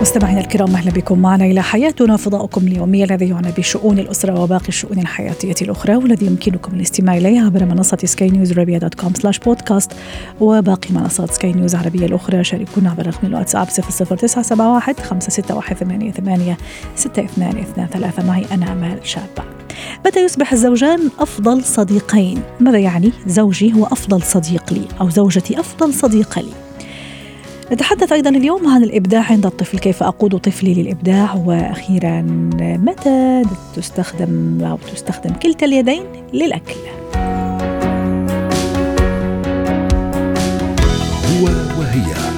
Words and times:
مستمعينا 0.00 0.40
الكرام 0.40 0.74
أهلا 0.74 0.90
بكم 0.90 1.18
معنا 1.18 1.44
إلى 1.44 1.62
حياتنا 1.62 2.16
فضاؤكم 2.16 2.66
اليومي 2.66 3.04
الذي 3.04 3.28
يعنى 3.28 3.52
بشؤون 3.58 3.98
الأسرة 3.98 4.40
وباقي 4.40 4.68
الشؤون 4.68 4.98
الحياتية 4.98 5.54
الأخرى 5.62 5.96
والذي 5.96 6.26
يمكنكم 6.26 6.74
الاستماع 6.74 7.16
اليه 7.16 7.40
عبر 7.40 7.64
منصة 7.64 7.98
سكاي 8.04 8.30
نيوز 8.30 8.58
عربيه 8.58 8.78
dot 8.78 8.94
com 8.94 9.14
slash 9.14 9.38
بودكاست 9.38 9.92
وباقي 10.40 10.94
منصات 10.94 11.30
سكاي 11.30 11.52
نيوز 11.52 11.74
العربيه 11.74 12.06
الأخرى 12.06 12.44
شاركونا 12.44 12.90
عبر 12.90 13.06
رقم 13.06 13.26
الواتساب 13.26 13.66
00971 13.66 14.94
561 15.04 16.12
88 16.12 16.56
6223 16.96 18.26
معي 18.26 18.44
أنا 18.52 18.72
أمال 18.72 18.98
شابة 19.02 19.42
متى 20.06 20.24
يصبح 20.24 20.52
الزوجان 20.52 21.00
أفضل 21.18 21.64
صديقين؟ 21.64 22.42
ماذا 22.60 22.78
يعني 22.78 23.12
زوجي 23.26 23.74
هو 23.74 23.84
أفضل 23.84 24.22
صديق 24.22 24.72
لي 24.72 24.84
أو 25.00 25.10
زوجتي 25.10 25.60
أفضل 25.60 25.94
صديقة 25.94 26.40
لي؟ 26.40 26.69
نتحدث 27.72 28.12
أيضا 28.12 28.30
اليوم 28.30 28.68
عن 28.68 28.82
الإبداع 28.82 29.22
عند 29.30 29.46
الطفل 29.46 29.78
كيف 29.78 30.02
أقود 30.02 30.38
طفلي 30.38 30.74
للإبداع؟ 30.74 31.34
وأخيرا 31.34 32.22
متى 32.60 33.42
تستخدم 33.76 34.64
أو 34.64 34.78
تستخدم 34.94 35.34
كلتا 35.34 35.66
اليدين 35.66 36.02
للأكل؟ 36.32 36.74
هو 41.26 41.44
وهي. 41.78 42.29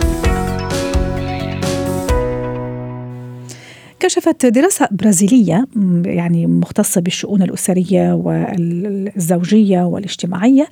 كشفت 4.02 4.46
دراسة 4.46 4.88
برازيلية 4.90 5.66
يعني 6.04 6.46
مختصة 6.46 7.00
بالشؤون 7.00 7.42
الأسرية 7.42 8.12
والزوجية 8.12 9.82
والاجتماعية 9.82 10.68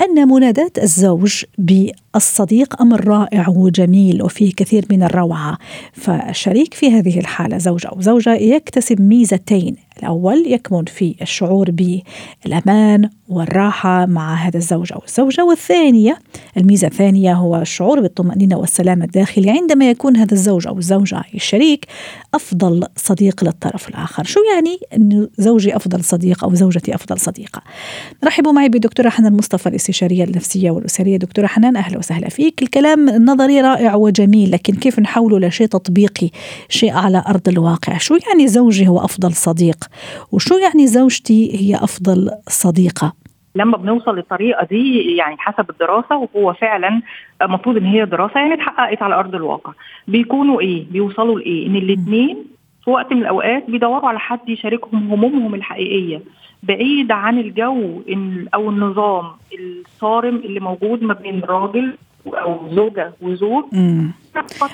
أن 0.00 0.28
مناداة 0.28 0.70
الزوج 0.82 1.44
بالصديق 1.58 2.82
أمر 2.82 3.08
رائع 3.08 3.48
وجميل 3.48 4.22
وفيه 4.22 4.52
كثير 4.56 4.84
من 4.90 5.02
الروعة. 5.02 5.58
فالشريك 5.92 6.74
في 6.74 6.90
هذه 6.90 7.18
الحالة 7.18 7.58
زوج 7.58 7.86
أو 7.86 8.00
زوجة 8.00 8.34
يكتسب 8.34 9.00
ميزتين. 9.00 9.76
الأول 9.98 10.46
يكمن 10.46 10.84
في 10.84 11.14
الشعور 11.22 11.70
بالأمان 11.70 13.10
والراحة 13.28 14.06
مع 14.06 14.34
هذا 14.34 14.56
الزوج 14.56 14.92
أو 14.92 15.02
الزوجة. 15.06 15.44
والثانية 15.44 16.18
الميزة 16.56 16.86
الثانية 16.86 17.34
هو 17.34 17.56
الشعور 17.56 18.00
بالطمأنينة 18.00 18.56
والسلام 18.56 19.02
الداخلي 19.02 19.50
عندما 19.50 19.90
يكون 19.90 20.16
هذا 20.16 20.32
الزوج 20.32 20.66
أو 20.66 20.78
الزوجة 20.78 21.22
الشريك 21.34 21.86
أفضل 22.34 22.84
صديق 22.96 23.44
للطرف 23.44 23.88
الآخر. 23.88 24.24
شو 24.24 24.40
يعني 24.54 24.78
أن 24.96 25.28
زوجي 25.38 25.76
أفضل 25.76 26.04
صديق 26.04 26.44
أو 26.44 26.54
زوجتي 26.54 26.94
أفضل 26.94 27.18
صديقة؟ 27.18 27.62
رحبوا 28.24 28.52
معي 28.52 28.68
بدكتورة 28.68 29.08
حنان 29.08 29.36
مصطفى 29.36 29.68
الاستشارية 29.68 30.24
النفسية 30.24 30.70
والأسرية. 30.70 31.16
دكتورة 31.16 31.46
حنان 31.46 31.76
أهلا 31.76 31.98
وسهلا 31.98 32.28
فيك. 32.28 32.62
الكلام 32.62 33.08
النظري 33.08 33.60
رائع 33.60 33.94
وجميل 33.94 34.50
لكن 34.52 34.74
كيف 34.74 34.98
نحوله 34.98 35.48
لشيء 35.48 35.66
تطبيقي 35.66 36.30
شيء 36.68 36.92
على 36.92 37.24
أرض 37.28 37.48
الواقع؟ 37.48 37.98
شو 37.98 38.18
يعني 38.28 38.48
زوجي 38.48 38.88
هو 38.88 38.98
أفضل 38.98 39.34
صديق؟ 39.34 39.84
وشو 40.32 40.54
يعني 40.54 40.86
زوجتي 40.86 41.60
هي 41.60 41.76
أفضل 41.76 42.30
صديقة؟ 42.48 43.15
لما 43.56 43.76
بنوصل 43.76 44.16
للطريقة 44.16 44.66
دي 44.70 45.16
يعني 45.16 45.36
حسب 45.38 45.70
الدراسة 45.70 46.16
وهو 46.34 46.52
فعلا 46.52 47.02
المفروض 47.42 47.76
إن 47.76 47.86
هي 47.86 48.04
دراسة 48.04 48.40
يعني 48.40 48.54
اتحققت 48.54 49.02
على 49.02 49.14
أرض 49.14 49.34
الواقع. 49.34 49.72
بيكونوا 50.08 50.60
إيه؟ 50.60 50.84
بيوصلوا 50.90 51.38
لإيه؟ 51.38 51.66
إن 51.66 51.76
الاثنين 51.76 52.36
في 52.84 52.90
وقت 52.90 53.12
من 53.12 53.18
الأوقات 53.22 53.70
بيدوروا 53.70 54.08
على 54.08 54.18
حد 54.18 54.48
يشاركهم 54.48 55.12
همومهم 55.12 55.54
الحقيقية. 55.54 56.20
بعيد 56.62 57.12
عن 57.12 57.38
الجو 57.38 58.02
أو 58.54 58.70
النظام 58.70 59.24
الصارم 59.58 60.36
اللي 60.36 60.60
موجود 60.60 61.02
ما 61.02 61.14
بين 61.14 61.40
راجل 61.40 61.94
أو 62.26 62.56
زوجة 62.70 63.12
وزوج. 63.22 63.64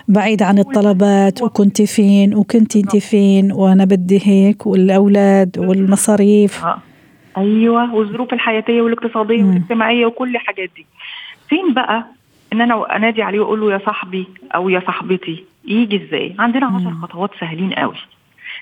بعيد 0.09 0.43
عن 0.43 0.59
الطلبات 0.59 1.43
وكنت 1.43 1.83
فين 1.83 2.35
وكنت 2.35 2.77
أنت 2.77 2.97
فين 2.97 3.53
وأنا 3.53 3.85
بدي 3.85 4.21
هيك 4.23 4.67
والأولاد 4.67 5.59
والمصاريف. 5.59 6.65
آه. 6.65 6.79
أيوه 7.37 7.95
والظروف 7.95 8.33
الحياتية 8.33 8.83
والاقتصادية 8.83 9.45
والاجتماعية 9.45 10.07
وكل 10.07 10.37
الحاجات 10.37 10.71
دي. 10.77 10.87
فين 11.49 11.75
بقى 11.75 12.05
إن 12.53 12.61
أنا 12.61 12.97
أنادي 12.97 13.23
عليه 13.23 13.41
وأقول 13.41 13.61
له 13.61 13.73
يا 13.73 13.79
صاحبي 13.87 14.27
أو 14.55 14.69
يا 14.69 14.81
صاحبتي؟ 14.87 15.45
يجي 15.65 15.97
إزاي؟ 16.05 16.35
عندنا 16.39 16.67
عشر 16.67 16.91
خطوات 17.03 17.31
سهلين 17.41 17.73
قوي. 17.73 17.95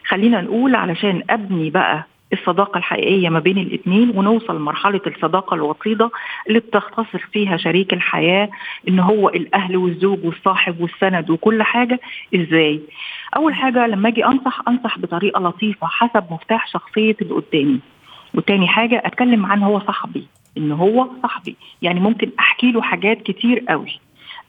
خلينا 0.09 0.41
نقول 0.41 0.75
علشان 0.75 1.23
أبني 1.31 1.71
بقى 1.71 2.07
الصداقة 2.33 2.79
الحقيقية 2.79 3.29
ما 3.29 3.39
بين 3.39 3.59
الاثنين 3.59 4.11
ونوصل 4.19 4.57
لمرحلة 4.57 5.01
الصداقة 5.07 5.55
الوطيدة 5.55 6.11
اللي 6.49 6.59
بتختصر 6.59 7.19
فيها 7.33 7.57
شريك 7.57 7.93
الحياة 7.93 8.49
إن 8.89 8.99
هو 8.99 9.29
الأهل 9.29 9.77
والزوج 9.77 10.25
والصاحب 10.25 10.81
والسند 10.81 11.31
وكل 11.31 11.63
حاجة. 11.63 12.01
إزاي؟ 12.35 12.81
أول 13.37 13.55
حاجة 13.55 13.87
لما 13.87 14.09
أجي 14.09 14.25
أنصح 14.27 14.61
أنصح 14.69 14.99
بطريقة 14.99 15.41
لطيفة 15.41 15.87
حسب 15.87 16.25
مفتاح 16.31 16.67
شخصية 16.69 17.17
اللي 17.23 17.35
قدامي. 17.35 17.81
وتاني 18.35 18.69
حاجة 18.69 19.03
أتكلم 19.05 19.47
عنه 19.47 19.67
هو 19.67 19.81
صاحبي 19.81 20.27
إن 20.59 20.73
هو 20.73 21.09
صاحبي. 21.23 21.57
يعني 21.83 22.01
ممكن 22.01 22.31
أحكي 22.39 22.73
له 22.73 22.83
حاجات 22.83 23.23
كتير 23.23 23.65
قوي. 23.69 23.99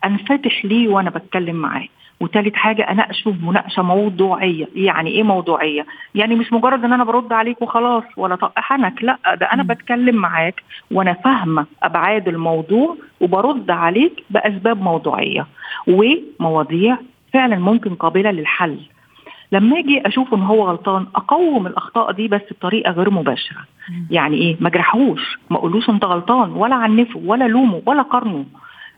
أنفتح 0.05 0.65
ليه 0.65 0.87
وأنا 0.87 1.09
بتكلم 1.09 1.55
معاه. 1.55 1.87
وثالث 2.19 2.55
حاجة 2.55 2.81
أناقشه 2.91 3.35
مناقشة 3.43 3.83
موضوعية. 3.83 4.67
يعني 4.75 5.09
إيه 5.09 5.23
موضوعية؟ 5.23 5.85
يعني 6.15 6.35
مش 6.35 6.53
مجرد 6.53 6.83
إن 6.83 6.93
أنا 6.93 7.03
برد 7.03 7.33
عليك 7.33 7.61
وخلاص 7.61 8.03
ولا 8.17 8.35
طقحنك 8.35 9.03
لأ 9.03 9.17
ده 9.35 9.45
أنا 9.45 9.63
بتكلم 9.63 10.15
معاك 10.15 10.63
وأنا 10.91 11.13
فاهمة 11.13 11.65
أبعاد 11.83 12.27
الموضوع 12.27 12.97
وبرد 13.21 13.71
عليك 13.71 14.23
بأسباب 14.29 14.81
موضوعية. 14.81 15.47
ومواضيع 15.87 16.97
فعلا 17.33 17.55
ممكن 17.59 17.95
قابلة 17.95 18.31
للحل. 18.31 18.77
لما 19.51 19.79
أجي 19.79 20.07
أشوف 20.07 20.33
إن 20.33 20.41
هو 20.41 20.63
غلطان 20.69 21.05
اقوم 21.15 21.67
الأخطاء 21.67 22.11
دي 22.11 22.27
بس 22.27 22.41
بطريقة 22.51 22.91
غير 22.91 23.09
مباشرة. 23.09 23.59
يعني 24.11 24.37
إيه؟ 24.37 24.57
ما 24.59 24.67
اجرحوش 24.69 25.37
ما 25.49 25.57
أقولوش 25.57 25.89
إنت 25.89 26.05
غلطان 26.05 26.51
ولا 26.51 26.75
عنفه 26.75 27.21
ولا 27.25 27.47
لومه 27.47 27.81
ولا 27.85 28.01
قارنه. 28.01 28.45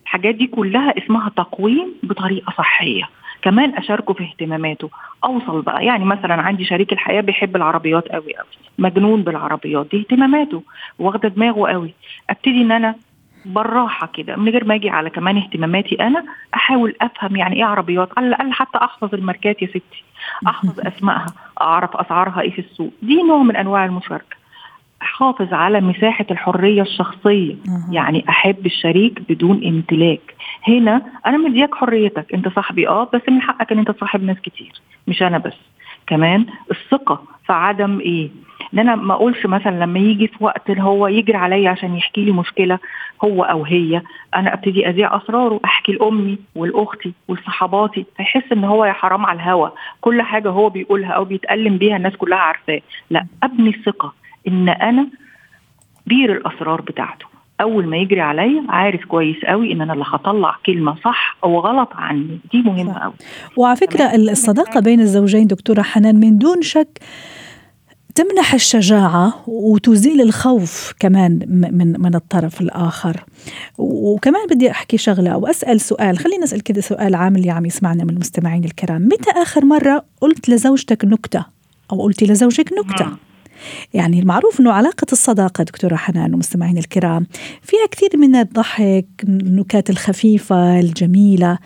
الحاجات 0.03 0.35
دي 0.35 0.47
كلها 0.47 0.93
اسمها 0.97 1.29
تقويم 1.29 1.93
بطريقة 2.03 2.53
صحية. 2.57 3.03
كمان 3.41 3.75
أشاركه 3.75 4.13
في 4.13 4.23
اهتماماته. 4.23 4.89
أوصل 5.23 5.61
بقى 5.61 5.85
يعني 5.85 6.05
مثلا 6.05 6.33
عندي 6.41 6.65
شريك 6.65 6.93
الحياة 6.93 7.21
بيحب 7.21 7.55
العربيات 7.55 8.07
قوي 8.07 8.35
قوي 8.35 8.47
مجنون 8.77 9.21
بالعربيات 9.23 9.87
دي 9.91 9.99
اهتماماته 9.99 10.63
واخدة 10.99 11.29
دماغه 11.29 11.71
قوي 11.71 11.93
أبتدي 12.29 12.61
إن 12.61 12.71
أنا 12.71 12.95
بالراحة 13.45 14.07
كده 14.13 14.35
من 14.35 14.49
غير 14.49 14.65
ما 14.65 14.75
أجي 14.75 14.89
على 14.89 15.09
كمان 15.09 15.37
اهتماماتي 15.37 15.95
أنا 15.95 16.23
أحاول 16.55 16.95
أفهم 17.01 17.35
يعني 17.35 17.55
إيه 17.55 17.65
عربيات 17.65 18.09
على 18.17 18.27
الأقل 18.27 18.53
حتى 18.53 18.77
أحفظ 18.77 19.13
الماركات 19.13 19.61
يا 19.61 19.67
ستي 19.67 20.03
أحفظ 20.47 20.79
أسمائها 20.79 21.25
أعرف 21.61 21.95
أسعارها 21.95 22.41
إيه 22.41 22.51
في 22.51 22.59
السوق 22.59 22.93
دي 23.01 23.21
نوع 23.23 23.43
من 23.43 23.55
أنواع 23.55 23.85
المشاركة. 23.85 24.43
أحافظ 25.01 25.53
على 25.53 25.81
مساحة 25.81 26.25
الحرية 26.31 26.81
الشخصية. 26.81 27.55
يعني 27.91 28.25
أحب 28.29 28.65
الشريك 28.65 29.19
بدون 29.29 29.67
امتلاك. 29.67 30.35
هنا 30.67 31.01
أنا 31.25 31.37
مدياك 31.37 31.75
حريتك 31.75 32.33
أنت 32.33 32.47
صاحبي 32.47 32.87
آه 32.87 33.09
بس 33.13 33.21
من 33.29 33.41
حقك 33.41 33.71
إن 33.71 33.79
أنت 33.79 33.91
تصاحب 33.91 34.23
ناس 34.23 34.37
كتير 34.37 34.71
مش 35.07 35.23
أنا 35.23 35.37
بس. 35.37 35.57
كمان 36.07 36.45
الثقة 36.71 37.23
في 37.45 37.53
عدم 37.53 37.99
إيه؟ 37.99 38.29
ان 38.73 38.79
أنا 38.79 38.95
ما 38.95 39.13
أقولش 39.13 39.45
مثلا 39.45 39.84
لما 39.84 40.00
يجي 40.00 40.28
في 40.28 40.44
وقت 40.44 40.69
اللي 40.69 40.84
هو 40.84 41.07
يجري 41.07 41.38
عليا 41.38 41.69
عشان 41.69 41.95
يحكي 41.97 42.25
لي 42.25 42.31
مشكلة 42.31 42.80
هو 43.24 43.44
أو 43.44 43.63
هي 43.63 44.01
أنا 44.36 44.53
أبتدي 44.53 44.89
أذيع 44.89 45.18
أسراره 45.18 45.59
أحكي 45.65 45.92
لأمي 45.92 46.38
ولأختي 46.56 47.13
ولصحباتي 47.27 48.06
فيحس 48.18 48.51
إن 48.51 48.63
هو 48.63 48.86
يا 48.86 48.94
حرام 48.94 49.25
على 49.25 49.39
الهوا. 49.39 49.69
كل 50.01 50.21
حاجة 50.21 50.50
هو 50.50 50.69
بيقولها 50.69 51.12
أو 51.12 51.25
بيتألم 51.25 51.77
بيها 51.77 51.97
الناس 51.97 52.15
كلها 52.15 52.38
عارفاه. 52.38 52.81
لا 53.09 53.25
أبني 53.44 53.69
الثقة 53.69 54.13
إن 54.47 54.69
أنا 54.69 55.07
بير 56.07 56.31
الأسرار 56.31 56.81
بتاعته. 56.81 57.25
أول 57.62 57.88
ما 57.88 57.97
يجري 57.97 58.21
عليا 58.21 58.63
عارف 58.69 59.06
كويس 59.06 59.45
قوي 59.45 59.74
إن 59.74 59.81
أنا 59.81 59.94
اللي 59.94 60.06
هطلع 60.07 60.56
كلمة 60.65 60.95
صح 61.03 61.38
أو 61.44 61.59
غلط 61.59 61.89
عني. 61.95 62.39
دي 62.51 62.62
مهمة 62.62 63.00
قوي 63.00 63.13
وعلى 63.57 63.75
فكرة 63.75 64.03
الصداقة 64.15 64.80
بين 64.80 65.00
الزوجين 65.00 65.47
دكتورة 65.47 65.81
حنان 65.81 66.19
من 66.19 66.38
دون 66.38 66.62
شك 66.62 67.00
تمنح 68.15 68.54
الشجاعة 68.54 69.44
وتزيل 69.48 70.21
الخوف 70.21 70.94
كمان 71.00 71.39
من 71.48 72.01
من 72.01 72.15
الطرف 72.15 72.62
الآخر. 72.62 73.25
وكمان 73.77 74.48
بدي 74.48 74.71
أحكي 74.71 74.98
شغلة 74.98 75.30
أو 75.31 75.48
أسأل 75.48 75.81
سؤال. 75.81 76.18
خلينا 76.18 76.44
نسأل 76.44 76.63
كذا 76.63 76.81
سؤال 76.81 77.15
عام 77.15 77.36
اللي 77.36 77.50
عم 77.50 77.65
يسمعنا 77.65 78.04
من 78.04 78.10
المستمعين 78.10 78.63
الكرام. 78.63 79.06
متى 79.06 79.31
آخر 79.31 79.65
مرة 79.65 80.06
قلت 80.21 80.50
لزوجتك 80.50 81.06
نكتة؟ 81.06 81.45
أو 81.92 82.01
قلتي 82.01 82.25
لزوجك 82.25 82.74
نكتة؟ 82.74 83.07
يعني 83.94 84.19
المعروف 84.19 84.60
أنه 84.60 84.71
علاقة 84.71 85.07
الصداقة 85.12 85.63
دكتورة 85.63 85.95
حنان 85.95 86.33
ومستمعين 86.33 86.77
الكرام 86.77 87.27
فيها 87.62 87.88
كثير 87.92 88.10
من 88.18 88.36
الضحك 88.36 89.06
النكات 89.24 89.89
الخفيفة 89.89 90.80
الجميلة. 90.80 91.57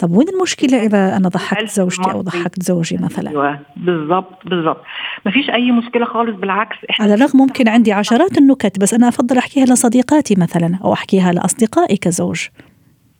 طب 0.00 0.10
وين 0.10 0.28
المشكلة 0.28 0.82
إذا 0.82 1.16
أنا 1.16 1.28
ضحكت 1.28 1.70
زوجتي 1.70 2.12
أو 2.12 2.20
ضحكت 2.20 2.62
زوجي 2.62 2.96
مثلا؟ 2.96 3.30
أيوه 3.30 3.58
بالظبط 3.76 4.46
بالظبط 4.46 4.80
ما 5.26 5.32
فيش 5.32 5.50
أي 5.50 5.72
مشكلة 5.72 6.04
خالص 6.04 6.36
بالعكس 6.36 6.76
على 7.00 7.14
الرغم 7.14 7.40
ممكن 7.40 7.68
عندي 7.68 7.92
عشرات 7.92 8.38
النكت 8.38 8.78
بس 8.80 8.94
أنا 8.94 9.08
أفضل 9.08 9.38
أحكيها 9.38 9.64
لصديقاتي 9.64 10.34
مثلا 10.38 10.78
أو 10.84 10.92
أحكيها 10.92 11.32
لأصدقائي 11.32 11.96
كزوج. 11.96 12.46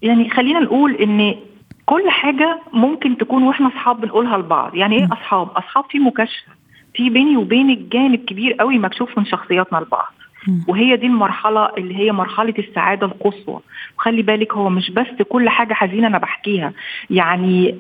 يعني 0.03 0.31
خلينا 0.31 0.61
نقول 0.61 0.95
إن 0.95 1.35
كل 1.87 2.11
حاجة 2.11 2.61
ممكن 2.73 3.17
تكون 3.19 3.43
وإحنا 3.43 3.69
أصحاب 3.69 4.01
بنقولها 4.01 4.39
لبعض. 4.39 4.75
يعني 4.75 4.97
إيه 4.97 5.09
أصحاب؟ 5.13 5.49
أصحاب 5.49 5.85
في 5.91 5.99
مكاشفة. 5.99 6.53
في 6.95 7.11
بيني 7.11 7.37
وبينك 7.37 7.79
جانب 7.79 8.25
كبير 8.25 8.53
قوي 8.53 8.79
مكشوف 8.79 9.19
من 9.19 9.25
شخصياتنا 9.25 9.79
لبعض. 9.79 10.13
وهي 10.69 10.97
دي 10.97 11.07
المرحلة 11.07 11.69
اللي 11.79 11.97
هي 11.97 12.13
مرحلة 12.13 12.55
السعادة 12.59 13.07
القصوى. 13.07 13.61
وخلي 13.99 14.23
بالك 14.23 14.53
هو 14.55 14.69
مش 14.71 14.91
بس 14.91 15.23
كل 15.29 15.49
حاجة 15.49 15.75
حزينة 15.75 16.07
أنا 16.07 16.19
بحكيها. 16.19 16.73
يعني 17.11 17.75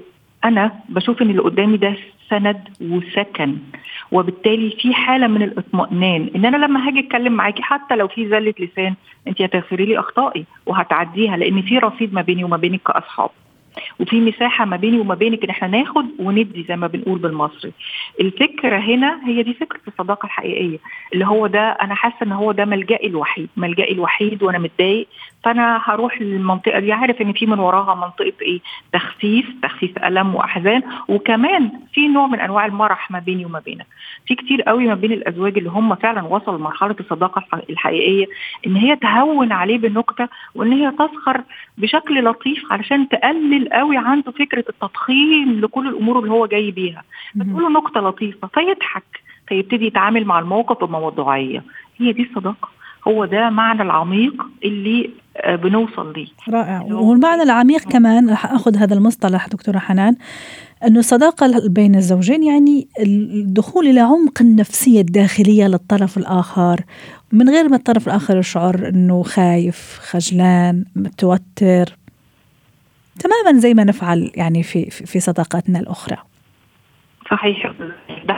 أنا 0.44 0.72
بشوف 0.88 1.22
إن 1.22 1.30
اللي 1.30 1.42
قدامي 1.42 1.76
ده 1.76 1.96
سند 2.30 2.68
وسكن. 2.80 3.56
وبالتالي 4.12 4.70
في 4.70 4.94
حالة 4.94 5.26
من 5.26 5.42
الاطمئنان 5.42 6.30
إن 6.36 6.44
أنا 6.44 6.56
لما 6.56 6.88
هاجي 6.88 7.00
أتكلم 7.00 7.32
معاكي 7.32 7.62
حتى 7.62 7.96
لو 7.96 8.08
في 8.08 8.28
زلة 8.28 8.54
لسان 8.60 8.94
انت 9.28 9.42
هتغفري 9.42 9.84
لي 9.84 9.98
أخطائي 9.98 10.44
وهتعديها 10.66 11.36
لأن 11.36 11.62
في 11.62 11.78
رصيد 11.78 12.14
ما 12.14 12.22
بيني 12.22 12.44
وما 12.44 12.56
بينك 12.56 12.80
كأصحاب. 12.82 13.30
وفي 14.00 14.20
مساحة 14.20 14.64
ما 14.64 14.76
بيني 14.76 15.00
وما 15.00 15.14
بينك 15.14 15.44
إن 15.44 15.50
إحنا 15.50 15.68
ناخد 15.68 16.06
وندي 16.18 16.64
زي 16.68 16.76
ما 16.76 16.86
بنقول 16.86 17.18
بالمصري. 17.18 17.72
الفكرة 18.20 18.78
هنا 18.78 19.20
هي 19.26 19.42
دي 19.42 19.54
فكرة 19.54 19.80
الصداقة 19.88 20.26
الحقيقية 20.26 20.78
اللي 21.14 21.26
هو 21.26 21.46
ده 21.46 21.70
أنا 21.70 21.94
حاسة 21.94 22.16
إن 22.22 22.32
هو 22.32 22.52
ده 22.52 22.64
ملجئي 22.64 23.06
الوحيد، 23.08 23.48
ملجئي 23.56 23.92
الوحيد 23.92 24.42
وأنا 24.42 24.58
متضايق 24.58 25.06
فأنا 25.44 25.80
هروح 25.84 26.22
للمنطقة 26.22 26.78
دي 26.80 26.92
عارف 26.92 27.22
إن 27.22 27.32
في 27.32 27.46
من 27.46 27.58
وراها 27.58 27.94
منطقة 27.94 28.32
إيه؟ 28.42 28.60
تخفيف، 28.92 29.46
تخفيف 29.62 29.98
ألم 30.04 30.34
وأحزان 30.34 30.82
وكمان 31.08 31.70
في 31.92 32.08
نوع 32.08 32.26
من 32.26 32.40
أنواع 32.40 32.66
المرح 32.66 33.10
ما 33.10 33.18
بيني 33.18 33.44
وما 33.44 33.58
بينك. 33.58 33.86
في 34.26 34.34
كتير 34.34 34.62
قوي 34.62 34.86
ما 34.86 34.94
بين 34.94 35.12
الأزواج 35.12 35.58
اللي 35.58 35.70
هم 35.70 35.94
فعلا 35.94 36.22
وصلوا 36.22 36.58
لمرحلة 36.58 36.96
الصداقة 37.00 37.44
الحقيقية 37.70 38.26
إن 38.66 38.76
هي 38.76 38.96
تهون 38.96 39.52
عليه 39.52 39.78
بالنكتة 39.78 40.28
وإن 40.54 40.72
هي 40.72 40.90
تسخر 40.90 41.42
بشكل 41.78 42.24
لطيف 42.24 42.72
علشان 42.72 43.08
تقلل 43.08 43.61
قوي 43.68 43.96
عنده 43.96 44.32
فكرة 44.32 44.64
التضخيم 44.68 45.60
لكل 45.60 45.88
الأمور 45.88 46.18
اللي 46.18 46.30
هو 46.30 46.46
جاي 46.46 46.70
بيها. 46.70 47.02
فتقول 47.34 47.62
له 47.62 47.80
نكته 47.80 48.00
لطيفة 48.00 48.48
فيضحك 48.54 49.04
فيبتدي 49.48 49.86
يتعامل 49.86 50.24
مع 50.24 50.38
الموقف 50.38 50.84
بموضوعية. 50.84 51.64
هي 51.98 52.12
دي 52.12 52.22
الصداقة. 52.22 52.68
هو 53.08 53.24
ده 53.24 53.50
معنى 53.50 53.82
العميق 53.82 54.46
اللي 54.64 55.10
بنوصل 55.48 56.12
ليه. 56.12 56.26
رائع. 56.48 56.82
والمعنى 56.82 57.42
العميق 57.42 57.80
كمان 57.80 58.30
رح 58.30 58.52
أخذ 58.52 58.76
هذا 58.76 58.94
المصطلح 58.94 59.48
دكتورة 59.48 59.78
حنان 59.78 60.16
انه 60.86 60.98
الصداقة 60.98 61.68
بين 61.68 61.94
الزوجين 61.94 62.42
يعني 62.42 62.88
الدخول 63.00 63.86
إلى 63.86 64.00
عمق 64.00 64.40
النفسية 64.40 65.00
الداخلية 65.00 65.66
للطرف 65.66 66.18
الآخر. 66.18 66.80
من 67.32 67.48
غير 67.48 67.68
ما 67.68 67.76
الطرف 67.76 68.06
الآخر 68.08 68.38
يشعر 68.38 68.88
إنه 68.88 69.22
خايف 69.22 69.98
خجلان 70.02 70.84
متوتر. 70.96 71.96
تماما 73.18 73.58
زي 73.58 73.74
ما 73.74 73.84
نفعل 73.84 74.30
يعني 74.34 74.62
في 74.62 74.90
في 74.90 75.20
صداقاتنا 75.20 75.78
الأخرى. 75.78 76.16
صحيح. 77.30 77.72
ده 78.24 78.36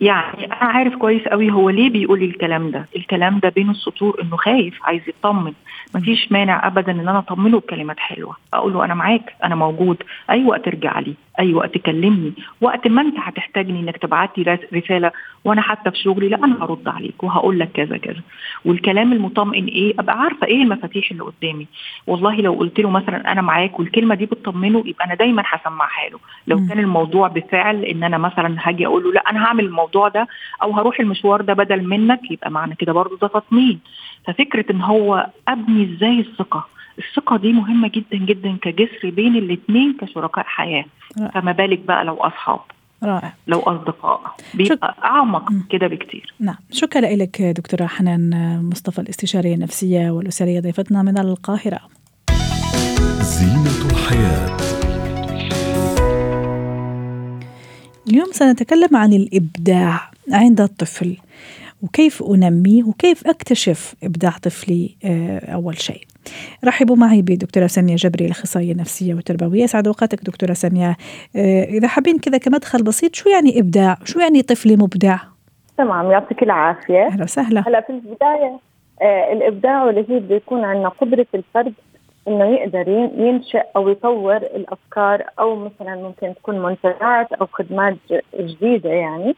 يعني 0.00 0.44
أنا 0.44 0.54
عارف 0.54 0.94
كويس 0.94 1.22
قوي 1.22 1.52
هو 1.52 1.70
ليه 1.70 1.90
بيقول 1.90 2.18
لي 2.18 2.24
الكلام 2.24 2.70
ده. 2.70 2.86
الكلام 2.96 3.38
ده 3.38 3.48
بين 3.48 3.70
السطور 3.70 4.22
إنه 4.22 4.36
خايف 4.36 4.78
عايز 4.82 5.02
يطمن. 5.08 5.52
مفيش 5.94 6.32
مانع 6.32 6.66
ابدا 6.66 6.92
إن 6.92 7.08
أنا 7.08 7.18
أطمنه 7.18 7.58
بكلمات 7.58 7.98
حلوة. 7.98 8.36
أقول 8.54 8.72
له 8.72 8.84
أنا 8.84 8.94
معاك 8.94 9.34
أنا 9.44 9.54
موجود. 9.54 9.96
أي 10.30 10.44
وقت 10.44 10.68
ارجع 10.68 10.98
لي. 10.98 11.14
أي 11.40 11.54
وقت 11.54 11.78
كلمني 11.78 12.32
وقت 12.60 12.88
ما 12.88 13.02
أنت 13.02 13.14
هتحتاجني 13.18 13.80
إنك 13.80 13.96
تبعت 13.96 14.38
لي 14.38 14.58
رسالة 14.74 15.12
وأنا 15.44 15.60
حتى 15.62 15.90
في 15.90 15.98
شغلي 15.98 16.28
لا 16.28 16.36
أنا 16.44 16.64
هرد 16.64 16.88
عليك 16.88 17.22
وهقول 17.22 17.58
لك 17.58 17.72
كذا 17.72 17.96
كذا. 17.96 18.20
والكلام 18.64 19.12
المطمئن 19.12 19.64
إيه؟ 19.66 19.94
أبقى 19.98 20.18
عارفة 20.20 20.46
إيه 20.46 20.62
المفاتيح 20.62 21.10
اللي 21.10 21.22
قدامي. 21.22 21.66
والله 22.06 22.36
لو 22.36 22.52
قلت 22.54 22.80
له 22.80 22.90
مثلا 22.90 23.32
أنا 23.32 23.42
معاك 23.42 23.78
والكلمة 23.80 24.14
دي 24.14 24.26
بتطمنه 24.26 24.82
يبقى 24.86 25.04
أنا 25.04 25.14
دايما 25.14 25.42
هسمعها 25.46 26.08
له. 26.12 26.18
لو 26.46 26.56
كان 26.68 26.78
الموضوع 26.78 27.28
بفعل 27.28 27.84
إن 27.84 28.04
أنا 28.04 28.18
مثلا 28.18 28.56
هاجي 28.62 28.86
أقول 28.86 29.04
له 29.04 29.12
لا 29.12 29.20
أنا 29.30 29.44
هعمل 29.44 29.64
الموضوع 29.64 30.08
ده 30.08 30.28
أو 30.62 30.72
هروح 30.72 31.00
المشوار 31.00 31.40
ده 31.40 31.52
بدل 31.54 31.84
منك 31.88 32.30
يبقى 32.30 32.50
معنى 32.50 32.74
كده 32.74 32.92
برضه 32.92 33.18
ده 33.22 33.28
تطمين. 33.28 33.80
ففكرة 34.26 34.64
إن 34.72 34.80
هو 34.80 35.26
أبني 35.48 35.84
إزاي 35.94 36.20
الثقة؟ 36.20 36.66
الثقة 36.98 37.36
دي 37.36 37.52
مهمة 37.52 37.88
جدا 37.88 38.24
جدا 38.24 38.56
كجسر 38.62 39.10
بين 39.10 39.36
الاثنين 39.36 39.96
كشركاء 40.00 40.44
حياة. 40.44 40.84
رائع. 41.18 41.30
فما 41.30 41.52
بالك 41.52 41.78
بقى 41.78 42.04
لو 42.04 42.14
أصحاب 42.14 42.60
رائع. 43.02 43.34
لو 43.46 43.60
أصدقاء. 43.60 44.36
بيبقى 44.54 44.94
شك... 44.98 45.04
أعمق 45.04 45.52
كده 45.70 45.86
بكتير. 45.86 46.34
نعم. 46.40 46.56
شكرا 46.72 47.00
لك 47.16 47.42
دكتورة 47.42 47.86
حنان 47.86 48.60
مصطفى 48.72 48.98
الاستشارية 48.98 49.54
النفسية 49.54 50.10
والأسرية 50.10 50.60
ضيفتنا 50.60 51.02
من 51.02 51.18
القاهرة. 51.18 51.80
زينة 53.20 53.90
الحياة. 53.90 54.56
اليوم 58.08 58.32
سنتكلم 58.32 58.96
عن 58.96 59.12
الإبداع 59.12 60.10
عند 60.32 60.60
الطفل. 60.60 61.16
وكيف 61.82 62.22
أنميه 62.22 62.84
وكيف 62.84 63.26
أكتشف 63.26 63.94
إبداع 64.02 64.32
طفلي 64.42 64.96
أول 65.54 65.78
شيء. 65.78 66.02
رحبوا 66.64 66.96
معي 66.96 67.22
بدكتورة 67.22 67.66
سامية 67.66 67.94
جبري 67.96 68.24
الأخصائية 68.24 68.72
النفسية 68.72 69.14
والتربوية 69.14 69.64
أسعد 69.64 69.86
أوقاتك 69.86 70.24
دكتورة 70.24 70.52
سامية 70.52 70.96
إذا 71.68 71.88
حابين 71.88 72.18
كذا 72.18 72.38
كمدخل 72.38 72.82
بسيط 72.82 73.14
شو 73.14 73.28
يعني 73.28 73.60
إبداع؟ 73.60 73.98
شو 74.04 74.20
يعني 74.20 74.42
طفلي 74.42 74.76
مبدع؟ 74.76 75.18
تمام 75.78 76.10
يعطيك 76.10 76.42
العافية 76.42 77.06
أهلا 77.06 77.24
وسهلا 77.24 77.68
هلا 77.68 77.80
في 77.80 77.90
البداية 77.90 78.58
آه 79.02 79.32
الإبداع 79.32 79.84
واللي 79.84 80.04
هي 80.08 80.20
بيكون 80.20 80.64
عندنا 80.64 80.88
قدرة 80.88 81.26
الفرد 81.34 81.72
إنه 82.28 82.44
يقدر 82.44 82.88
ينشئ 83.18 83.62
أو 83.76 83.88
يطور 83.88 84.36
الأفكار 84.36 85.24
أو 85.38 85.56
مثلا 85.56 85.96
ممكن 85.96 86.34
تكون 86.34 86.62
منتجات 86.62 87.32
أو 87.32 87.46
خدمات 87.52 87.96
جديدة 88.40 88.90
يعني 88.90 89.28
آه 89.30 89.34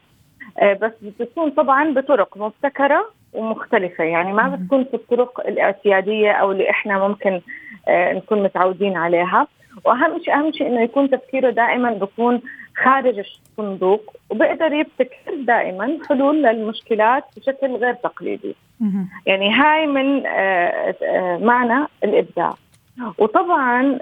بس 0.81 0.91
بتكون 1.01 1.49
طبعا 1.51 1.93
بطرق 1.93 2.37
مبتكرة 2.37 3.09
ومختلفة. 3.33 4.03
يعني 4.03 4.33
ما 4.33 4.47
بتكون 4.55 4.83
في 4.83 4.93
الطرق 4.93 5.39
الاعتيادية 5.47 6.31
أو 6.31 6.51
اللي 6.51 6.69
إحنا 6.69 7.07
ممكن 7.07 7.41
آه 7.87 8.13
نكون 8.13 8.43
متعودين 8.43 8.97
عليها. 8.97 9.47
وأهم 9.85 10.19
شيء 10.23 10.33
أهم 10.33 10.51
شيء 10.51 10.67
إنه 10.67 10.81
يكون 10.81 11.09
تفكيره 11.09 11.49
دائما 11.49 11.91
بيكون 11.93 12.41
خارج 12.83 13.19
الصندوق 13.19 14.13
وبيقدر 14.29 14.73
يبتكر 14.73 15.35
دائما 15.37 15.97
حلول 16.09 16.43
للمشكلات 16.43 17.23
بشكل 17.37 17.75
غير 17.75 17.93
تقليدي. 17.93 18.55
يعني 19.25 19.53
هاي 19.53 19.87
من 19.87 20.25
آه 20.25 20.95
آه 21.03 21.37
معنى 21.37 21.87
الإبداع. 22.03 22.53
وطبعا 23.17 23.99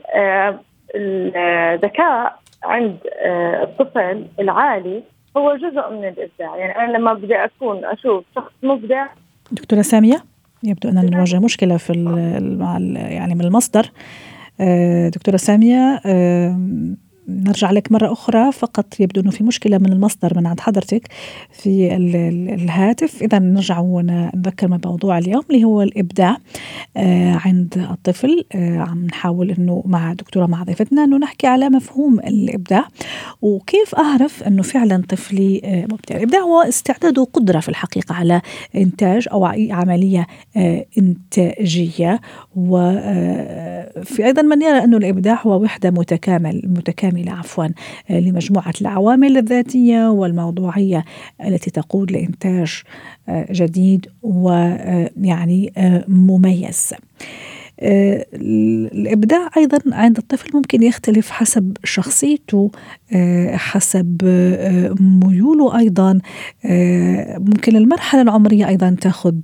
الذكاء 0.95 2.39
عند 2.63 2.97
الطفل 3.63 4.25
العالي 4.39 5.03
هو 5.37 5.55
جزء 5.55 5.89
من 5.91 6.07
الإبداع. 6.07 6.57
يعني 6.57 6.75
أنا 6.75 6.97
لما 6.97 7.13
بدي 7.13 7.35
أكون 7.35 7.85
أشوف 7.85 8.23
شخص 8.35 8.51
مبدع 8.63 9.07
دكتورة 9.51 9.81
سامية 9.81 10.23
يبدو 10.63 10.89
اننا 10.89 11.01
نواجه 11.01 11.39
مشكلة 11.39 11.77
في 11.77 11.93
مع 12.59 12.77
يعني 13.09 13.35
من 13.35 13.41
المصدر. 13.41 13.91
دكتورة 15.15 15.37
سامية 15.37 16.01
نرجع 17.29 17.71
لك 17.71 17.91
مرة 17.91 18.11
أخرى. 18.11 18.51
فقط 18.51 18.99
يبدو 18.99 19.21
أنه 19.21 19.31
في 19.31 19.43
مشكلة 19.43 19.77
من 19.77 19.93
المصدر 19.93 20.37
من 20.37 20.47
عند 20.47 20.59
حضرتك 20.59 21.07
في 21.51 21.95
الهاتف. 22.53 23.21
إذا 23.21 23.39
نرجع 23.39 23.79
ونذكر 23.79 24.79
موضوع 24.85 25.17
اليوم 25.17 25.43
اللي 25.49 25.63
هو 25.63 25.81
الإبداع 25.81 26.37
عند 27.45 27.87
الطفل. 27.91 28.45
عم 28.55 29.05
نحاول 29.05 29.51
أنه 29.51 29.83
مع 29.85 30.13
دكتورة 30.13 30.45
مع 30.45 30.63
ضيفتنا 30.63 31.03
أنه 31.03 31.17
نحكي 31.17 31.47
على 31.47 31.69
مفهوم 31.69 32.19
الإبداع 32.19 32.87
وكيف 33.41 33.95
أعرف 33.95 34.43
أنه 34.43 34.61
فعلا 34.61 35.03
طفلي 35.09 35.61
مبدع. 35.91 36.15
الإبداع 36.15 36.41
هو 36.41 36.61
استعداد 36.61 37.17
وقدرة 37.17 37.59
في 37.59 37.69
الحقيقة 37.69 38.15
على 38.15 38.41
إنتاج 38.75 39.27
أو 39.31 39.45
عملية 39.71 40.27
إنتاجية. 40.97 42.21
وفي 42.55 44.25
أيضا 44.25 44.41
من 44.41 44.61
يرى 44.61 44.83
أنه 44.83 44.97
الإبداع 44.97 45.41
هو 45.41 45.63
وحدة 45.63 45.91
متكامل 45.91 46.61
متكاملة. 46.65 47.18
كاملة 47.19 47.31
عفوا 47.39 47.65
لمجموعة 48.09 48.73
العوامل 48.81 49.37
الذاتية 49.37 50.09
والموضوعية 50.09 51.05
التي 51.45 51.71
تقود 51.71 52.11
لإنتاج 52.11 52.81
جديد 53.51 54.07
ويعني 54.21 55.73
مميز 56.07 56.93
آه، 56.93 56.97
الإبداع 57.81 59.49
أيضا 59.57 59.79
عند 59.91 60.17
الطفل 60.17 60.49
ممكن 60.53 60.83
يختلف 60.83 61.31
حسب 61.31 61.77
شخصيته 61.83 62.71
آه، 63.15 63.55
حسب 63.55 64.21
آه، 64.25 64.95
ميوله 65.25 65.79
أيضا. 65.79 66.19
ممكن 67.37 67.75
المرحلة 67.75 68.21
العمرية 68.21 68.67
أيضا 68.67 68.95
تأخذ 69.01 69.35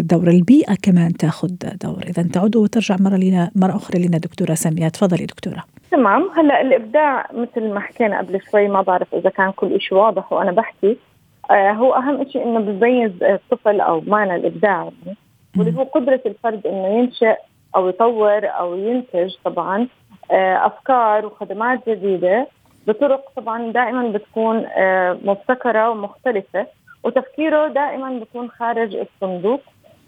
دور 0.00 0.28
البيئة 0.28 0.74
كمان 0.82 1.12
تأخذ 1.12 1.48
دور. 1.84 2.02
إذا 2.02 2.22
تعود 2.22 2.56
وترجع 2.56 2.96
مرة 3.00 3.16
لنا 3.16 3.50
مرة 3.56 3.76
أخرى 3.76 4.06
لنا 4.06 4.18
دكتورة 4.18 4.54
سامية 4.54 4.88
تفضلي 4.88 5.26
دكتورة. 5.26 5.64
تمام. 5.90 6.30
هلأ 6.36 6.60
الإبداع 6.60 7.28
مثل 7.32 7.72
ما 7.72 7.80
حكينا 7.80 8.18
قبل 8.18 8.40
شوي 8.50 8.68
ما 8.68 8.82
بعرف 8.82 9.14
إذا 9.14 9.30
كان 9.30 9.50
كل 9.50 9.80
شيء 9.80 9.98
واضح 9.98 10.32
وأنا 10.32 10.52
بحكي 10.52 10.96
آه 11.50 11.72
هو 11.72 11.94
أهم 11.94 12.30
شيء 12.30 12.44
إنه 12.44 12.60
بيميز 12.60 13.22
الطفل 13.22 13.80
أو 13.80 14.00
معنى 14.00 14.34
الإبداع 14.34 14.90
يعني 15.06 15.16
واللي 15.58 15.78
هو 15.78 15.82
قدرة 15.82 16.20
الفرد 16.26 16.66
إنه 16.66 16.88
ينشئ 16.88 17.36
أو 17.76 17.88
يطور 17.88 18.46
أو 18.46 18.74
ينتج 18.74 19.34
طبعا 19.44 19.88
آه 20.30 20.66
أفكار 20.66 21.26
وخدمات 21.26 21.88
جديدة 21.88 22.46
بطرق 22.86 23.30
طبعا 23.36 23.72
دائما 23.72 24.08
بتكون 24.08 24.66
آه 24.66 25.18
مبتكرة 25.24 25.90
ومختلفة 25.90 26.66
وتفكيره 27.04 27.68
دائما 27.68 28.18
بيكون 28.18 28.50
خارج 28.50 28.96
الصندوق 28.96 29.60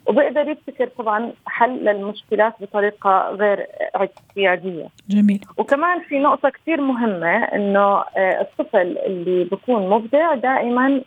وبيقدر 0.06 0.48
يبتكر 0.48 0.88
طبعا 0.98 1.32
حل 1.46 1.84
للمشكلات 1.84 2.54
بطريقة 2.60 3.30
غير 3.30 3.66
اعتيادية. 3.96 4.88
جميل. 5.08 5.40
وكمان 5.56 6.00
في 6.00 6.18
نقطة 6.18 6.48
كثير 6.48 6.80
مهمة 6.80 7.44
إنه 7.44 7.80
آه، 7.80 8.40
الطفل 8.40 8.98
اللي 8.98 9.44
بيكون 9.44 9.88
مبدع 9.88 10.34
دائما 10.34 11.02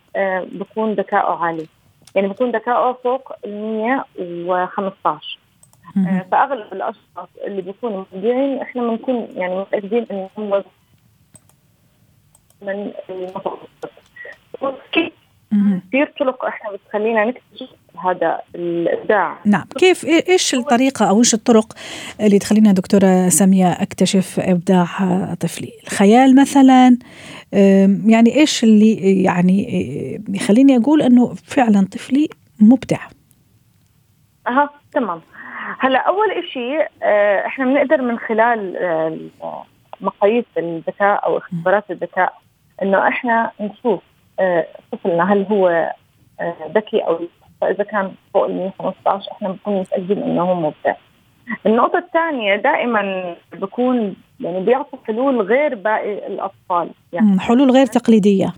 بيكون 0.51 0.93
ذكائه 0.93 1.37
عالي. 1.41 1.67
يعني 2.15 2.27
بيكون 2.27 2.51
ذكائه 2.51 2.97
فوق 3.03 3.31
ال 3.45 3.61
115 4.17 5.37
آه، 5.37 5.38
فأغلب 6.31 6.73
الأشخاص 6.73 7.29
اللي 7.47 7.61
بيكونوا 7.61 8.05
مبدعين 8.13 8.59
إحنا 8.61 8.81
بنكون 8.81 9.27
يعني 9.35 9.59
متأكدين 9.59 10.05
انهم 10.11 10.63
من 12.61 12.91
المتوسط. 13.09 13.69
كثير 15.89 16.13
طرق 16.19 16.45
إحنا 16.45 16.71
بتخلينا 16.71 17.25
نكتشف 17.25 17.69
هذا 18.05 18.41
الإبداع. 18.55 19.39
نعم. 19.45 19.65
كيف 19.77 20.05
إيش 20.05 20.55
الطريقة 20.55 21.09
أو 21.09 21.19
إيش 21.19 21.33
الطرق 21.33 21.73
اللي 22.21 22.39
تخلينا 22.39 22.71
دكتورة 22.71 23.29
سامية 23.29 23.71
أكتشف 23.71 24.39
إبداع 24.39 24.85
طفلي؟ 25.39 25.71
الخيال 25.83 26.35
مثلا 26.35 26.97
يعني 28.05 28.35
إيش 28.35 28.63
اللي 28.63 29.23
يعني 29.23 30.21
يخليني 30.29 30.77
أقول 30.77 31.01
إنه 31.01 31.33
فعلا 31.33 31.87
طفلي 31.91 32.29
مبدع؟ 32.59 32.99
أها 34.47 34.69
تمام. 34.91 35.21
هلا 35.79 35.99
أول 35.99 36.49
شيء 36.53 36.87
آه، 37.03 37.45
إحنا 37.45 37.65
بنقدر 37.65 38.01
من 38.01 38.19
خلال 38.19 38.77
آه، 38.77 39.65
مقاييس 40.01 40.45
الذكاء 40.57 41.25
أو 41.25 41.37
اختبارات 41.37 41.91
الذكاء 41.91 42.33
إنه 42.81 43.07
إحنا 43.07 43.51
نشوف 43.59 44.01
آه، 44.39 44.67
طفلنا 44.91 45.33
هل 45.33 45.45
هو 45.51 45.93
ذكي 46.75 46.99
أو 46.99 47.19
فإذا 47.61 47.83
كان 47.83 48.11
فوق 48.33 48.45
ال 48.45 48.55
115 48.55 49.31
إحنا 49.31 49.47
بنكون 49.49 49.79
متأكدين 49.79 50.23
إنه 50.23 50.41
هو 50.41 50.55
مبدع. 50.55 50.95
النقطة 51.65 51.97
الثانية 51.97 52.55
دائما 52.55 53.35
بكون 53.53 54.15
يعني 54.39 54.59
بيعطي 54.59 54.97
حلول 55.07 55.41
غير 55.41 55.75
باقي 55.75 56.27
الأطفال. 56.27 56.89
يعني 57.13 57.39
حلول 57.39 57.71
غير 57.71 57.85
تقليدية. 57.85 58.53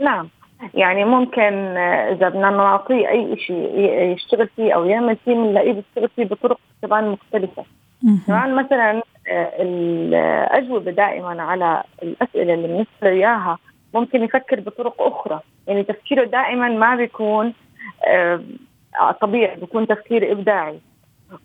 نعم. 0.00 0.28
يعني 0.74 1.04
ممكن 1.04 1.76
إذا 2.12 2.28
بدنا 2.28 2.50
نعطيه 2.50 3.08
أي 3.08 3.36
شيء 3.36 3.78
يشتغل 4.14 4.48
فيه 4.56 4.72
أو 4.72 4.84
يعمل 4.84 5.16
فيه 5.24 5.34
بنلاقيه 5.34 5.72
بيشتغل 5.72 6.08
فيه 6.16 6.24
بطرق 6.24 6.58
كمان 6.82 7.08
مختلفة. 7.08 7.64
كمان 8.26 8.54
مثلا 8.54 9.02
آه، 9.28 9.52
الأجوبة 9.58 10.90
دائما 10.90 11.42
على 11.42 11.82
الأسئلة 12.02 12.54
اللي 12.54 12.68
بنسأله 12.68 13.16
إياها 13.16 13.58
ممكن 13.94 14.22
يفكر 14.22 14.60
بطرق 14.60 15.02
أخرى. 15.02 15.40
يعني 15.66 15.82
تفكيره 15.82 16.24
دائما 16.24 16.68
ما 16.68 16.96
بيكون 16.96 17.52
آه، 18.06 18.40
طبيعي 19.20 19.56
بيكون 19.56 19.86
تفكير 19.86 20.32
إبداعي. 20.32 20.78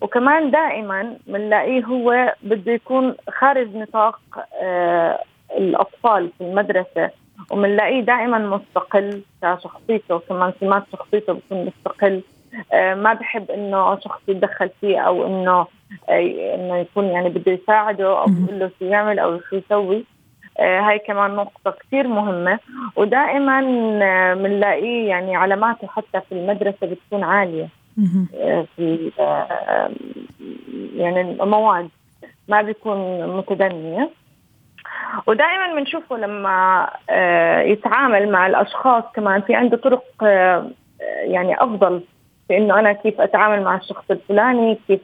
وكمان 0.00 0.50
دائما 0.50 1.16
بنلاقيه 1.26 1.84
هو 1.84 2.34
بده 2.42 2.72
يكون 2.72 3.14
خارج 3.38 3.76
نطاق 3.76 4.20
آه، 4.62 5.20
الأطفال 5.58 6.30
في 6.38 6.44
المدرسة. 6.44 7.10
وبنلاقيه 7.50 8.00
دائما 8.00 8.38
مستقل 8.38 9.22
كشخصيته 9.42 10.18
كمان 10.18 10.52
سمات 10.60 10.82
شخصيته 10.92 11.32
بيكون 11.32 11.64
مستقل. 11.66 12.22
آه، 12.72 12.94
ما 12.94 13.12
بحب 13.12 13.50
إنه 13.50 14.00
شخص 14.00 14.20
يتدخل 14.28 14.70
فيه 14.80 14.98
أو 14.98 15.26
إنه 15.26 15.66
إنه 16.10 16.76
يكون 16.76 17.04
يعني 17.04 17.28
بده 17.28 17.52
يساعده 17.52 18.18
أو 18.18 18.24
يقول 18.24 18.58
له 18.58 18.70
شو 18.78 18.84
يعمل 18.84 19.18
أو 19.18 19.40
شو 19.40 19.56
يسوي. 19.56 20.04
آه، 20.60 20.80
هاي 20.80 20.98
كمان 20.98 21.30
نقطة 21.30 21.70
كثير 21.70 22.08
مهمة. 22.08 22.58
ودائما 22.96 23.60
بنلاقيه 24.34 25.04
آه، 25.04 25.08
يعني 25.08 25.36
علاماته 25.36 25.86
حتى 25.86 26.20
في 26.28 26.32
المدرسة 26.32 26.86
بتكون 26.86 27.24
عالية. 27.24 27.68
آه، 28.34 28.66
في 28.76 29.10
يعني 30.96 31.20
المواد 31.20 31.88
ما 32.48 32.62
بيكون 32.62 33.26
متدنية. 33.36 34.10
ودائما 35.26 35.74
بنشوفه 35.74 36.16
لما 36.16 36.88
يتعامل 37.64 38.28
مع 38.32 38.46
الأشخاص 38.46 39.04
كمان 39.14 39.40
في 39.40 39.54
عنده 39.54 39.76
طرق 39.76 40.04
يعني 41.24 41.62
أفضل 41.62 42.02
في 42.48 42.56
إنه 42.56 42.78
أنا 42.78 42.92
كيف 42.92 43.20
أتعامل 43.20 43.62
مع 43.62 43.76
الشخص 43.76 44.04
الفلاني 44.10 44.78
كيف 44.88 45.00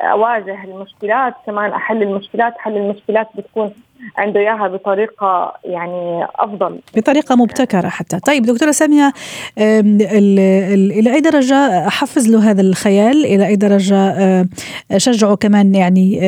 أواجه 0.00 0.64
المشكلات 0.64 1.34
كمان 1.46 1.70
أحل 1.72 2.02
المشكلات 2.02 2.58
حل 2.58 2.76
المشكلات 2.76 3.28
بتكون 3.34 3.74
عنده 4.16 4.40
اياها 4.40 4.68
بطريقة 4.68 5.52
يعني 5.64 6.26
أفضل. 6.34 6.80
بطريقة 6.96 7.36
مبتكرة 7.36 7.88
حتى. 7.88 8.18
طيب 8.18 8.42
دكتورة 8.42 8.70
سامية 8.70 9.12
إلى 9.58 11.14
أي 11.14 11.20
درجة 11.20 11.86
احفز 11.86 12.28
له 12.28 12.50
هذا 12.50 12.60
الخيال؟ 12.60 13.24
إلى 13.24 13.46
أي 13.46 13.56
درجة 13.56 14.14
اشجعه 14.90 15.36
كمان 15.36 15.74
يعني 15.74 16.20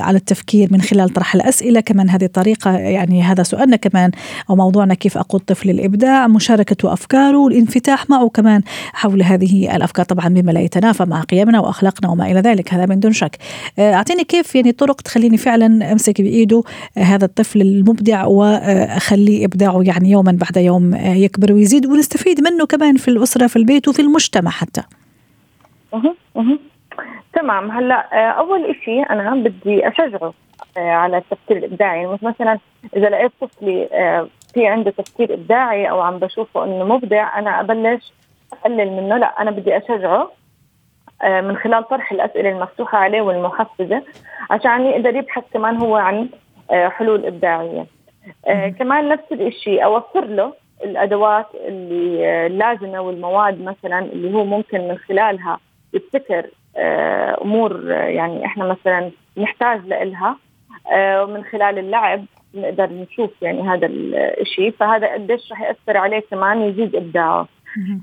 على 0.00 0.16
التفكير 0.16 0.68
من 0.70 0.80
خلال 0.80 1.08
طرح 1.08 1.34
الأسئلة؟ 1.34 1.80
كمان 1.80 2.10
هذه 2.10 2.24
الطريقة 2.24 2.78
يعني 2.78 3.22
هذا 3.22 3.42
سؤالنا 3.42 3.76
كمان 3.76 4.10
أو 4.50 4.56
موضوعنا 4.56 4.94
كيف 4.94 5.18
أقود 5.18 5.40
طفل 5.40 5.70
الإبداع 5.70 6.26
مشاركة 6.26 6.92
أفكاره 6.92 7.38
والانفتاح 7.38 8.10
معه 8.10 8.28
كمان 8.28 8.62
حول 8.92 9.22
هذه 9.22 9.76
الأفكار. 9.76 10.04
طبعا 10.04 10.28
بما 10.28 10.52
لا 10.52 10.60
يتنافى 10.60 11.04
مع 11.04 11.20
قيمنا 11.20 11.60
وأخلاقنا 11.60 12.10
وما 12.10 12.30
إلى 12.30 12.40
ذلك 12.40 12.74
هذا 12.74 12.86
من 12.86 13.00
دون 13.00 13.12
شك. 13.12 13.36
أعطيني 13.78 14.24
كيف 14.24 14.54
يعني 14.54 14.72
طرق 14.72 15.00
تخليني 15.00 15.36
فعلا 15.36 15.92
أمسك 15.92 16.20
بإيده 16.20 16.62
هذا 17.04 17.24
الطفل 17.24 17.60
المبدع 17.60 18.26
وأخليه 18.26 19.44
إبداعه 19.44 19.82
يعني 19.82 20.10
يوما 20.10 20.38
بعد 20.40 20.64
يوم 20.64 20.94
يكبر 20.94 21.52
ويزيد 21.52 21.86
ونستفيد 21.86 22.40
منه 22.40 22.66
كمان 22.66 22.96
في 22.96 23.08
الأسرة 23.08 23.46
في 23.46 23.56
البيت 23.56 23.88
وفي 23.88 24.02
المجتمع 24.02 24.50
حتى. 24.50 24.82
أها 25.94 26.14
أها. 26.36 26.58
تمام. 27.32 27.70
هلأ 27.70 28.30
أول 28.30 28.76
شيء 28.84 29.10
أنا 29.10 29.34
بدي 29.34 29.88
أشجعه 29.88 30.34
على 30.76 31.18
التفكير 31.18 31.56
الابداعي 31.56 32.02
يعني 32.02 32.18
مثلا 32.22 32.58
إذا 32.96 33.08
لقيت 33.08 33.32
طفلي 33.40 33.88
في 34.54 34.66
عنده 34.66 34.90
تفكير 34.90 35.34
إبداعي 35.34 35.90
أو 35.90 36.00
عم 36.00 36.18
بشوفه 36.18 36.64
إنه 36.64 36.84
مبدع 36.84 37.38
أنا 37.38 37.60
أبلش 37.60 38.12
أقلل 38.52 38.92
منه. 38.92 39.16
لأ 39.16 39.42
أنا 39.42 39.50
بدي 39.50 39.76
أشجعه 39.76 40.30
من 41.24 41.56
خلال 41.56 41.88
طرح 41.88 42.12
الأسئلة 42.12 42.50
المفتوحة 42.50 42.98
عليه 42.98 43.20
والمحفزة 43.20 44.02
عشان 44.50 44.86
يقدر 44.86 45.16
يبحث 45.16 45.44
كمان 45.52 45.76
هو 45.76 45.96
عن 45.96 46.16
آه، 46.16 46.28
حلول 46.70 47.26
إبداعية. 47.26 47.86
آه، 48.48 48.68
كمان 48.68 49.08
نفس 49.08 49.32
الشيء 49.32 49.84
أوفر 49.84 50.24
له 50.24 50.52
الأدوات 50.84 51.46
اللي 51.54 52.28
آه، 52.28 52.46
اللازمة 52.46 53.00
والمواد 53.00 53.62
مثلا 53.62 53.98
اللي 53.98 54.34
هو 54.34 54.44
ممكن 54.44 54.88
من 54.88 54.98
خلالها 54.98 55.58
يبتكر 55.94 56.46
أمور 57.42 57.90
يعني 57.90 58.46
إحنا 58.46 58.64
مثلا 58.64 59.10
نحتاج 59.36 59.80
لها 59.86 60.36
ومن 61.22 61.44
خلال 61.44 61.78
اللعب 61.78 62.24
نقدر 62.54 62.86
نشوف 62.86 63.30
يعني 63.42 63.62
هذا 63.68 63.86
الشيء 64.40 64.70
فهذا 64.70 65.12
قديش 65.12 65.52
رح 65.52 65.60
يأثر 65.60 65.96
عليه 65.96 66.22
كمان 66.30 66.62
يزيد 66.62 66.96
إبداعه. 66.96 67.48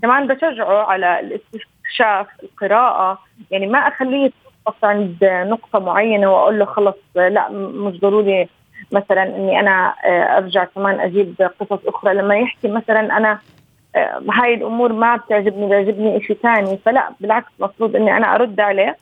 كمان 0.02 0.28
بشجعه 0.28 0.84
على 0.84 1.20
الاستكشاف 1.20 2.28
القراءة. 2.44 3.20
يعني 3.52 3.68
ما 3.68 3.80
أخليه 3.80 4.32
يتوقف 4.62 4.86
عند 4.86 5.18
نقطة 5.24 5.80
معينة 5.80 6.34
وأقول 6.34 6.60
له 6.60 6.66
خلص 6.66 6.96
لا 7.16 7.50
مش 7.50 8.00
ضروري 8.00 8.50
مثلا 8.92 9.24
إني 9.24 9.60
أنا 9.60 9.94
آه، 10.06 10.38
أرجع 10.38 10.64
كمان 10.64 11.00
أجيب 11.00 11.36
قصص 11.60 11.88
أخرى. 11.88 12.14
لما 12.14 12.36
يحكي 12.38 12.68
مثلا 12.68 13.18
أنا 13.18 13.40
آه، 13.96 14.22
هاي 14.32 14.54
الأمور 14.54 14.94
ما 14.94 15.16
بتعجبني 15.16 15.68
بيعجبني 15.68 16.22
شيء 16.22 16.38
ثاني 16.44 16.78
فلا 16.78 17.10
بالعكس 17.20 17.48
المفروض 17.60 17.96
إني 17.96 18.18
أنا 18.18 18.36
أرد 18.36 18.60
عليه. 18.60 18.98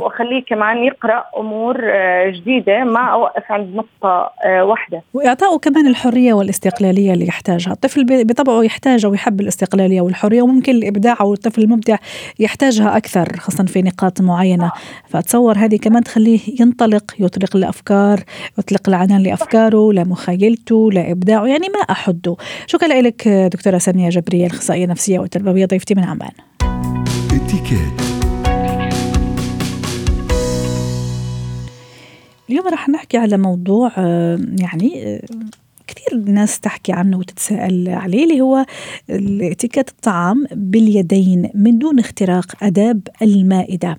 وأخليه 0.00 0.44
كمان 0.44 0.84
يقرأ 0.84 1.24
أمور 1.36 1.76
آه، 1.84 2.30
جديدة 2.30 2.84
ما 2.84 3.00
أوقف 3.00 3.52
عند 3.52 3.74
نقطة 3.74 4.30
آه، 4.44 4.64
واحدة. 4.64 5.02
واعطائه 5.14 5.58
كمان 5.58 5.86
الحرية 5.86 6.32
والاستقلالية 6.32 7.12
اللي 7.12 7.26
يحتاجها. 7.26 7.72
الطفل 7.72 8.24
بطبعه 8.24 8.62
يحتاج 8.62 9.04
أو 9.04 9.14
يحب 9.14 9.40
الاستقلالية 9.40 10.00
والحرية 10.00 10.42
وممكن 10.42 10.72
الابداع 10.72 11.16
أو 11.20 11.32
الطفل 11.32 11.62
المبدع 11.62 11.96
يحتاجها 12.38 12.96
أكثر 12.96 13.36
خاصة 13.38 13.64
في 13.64 13.82
نقاط 13.82 14.20
معينة. 14.20 14.72
فأتصور 15.08 15.58
هذه 15.58 15.76
كمان 15.76 16.02
تخليه 16.02 16.40
ينطلق 16.60 17.04
يطلق 17.18 17.56
الافكار 17.56 18.20
يطلق 18.58 18.88
العنان 18.88 19.22
لأفكاره 19.22 19.92
لمخيلته 19.92 20.90
لإبداعه 20.92 21.46
يعني 21.46 21.68
ما 21.68 21.80
أحده. 21.90 22.36
شكرا 22.66 23.00
لك 23.00 23.28
دكتورة 23.28 23.78
سامية 23.78 24.08
جبريه 24.08 24.46
الاخصائيه 24.46 24.84
النفسيه 24.84 25.18
والتربويه 25.18 25.66
ضيفتي 25.66 25.94
من 25.94 26.04
عمان. 26.04 26.30
اليوم 32.50 32.68
رح 32.68 32.88
نحكي 32.88 33.18
على 33.18 33.36
موضوع 33.36 33.92
آه، 33.98 34.38
يعني 34.60 35.14
آه، 35.14 35.20
كثير 35.86 36.18
الناس 36.18 36.60
تحكي 36.60 36.92
عنه 36.92 37.18
وتتساءل 37.18 37.88
عليه 37.88 38.24
اللي 38.24 38.40
هو 38.40 38.66
اتيكيت 39.10 39.88
الطعام 39.88 40.46
باليدين 40.52 41.50
من 41.54 41.78
دون 41.78 41.98
اختراق 41.98 42.64
آداب 42.64 43.08
المائدة. 43.22 43.98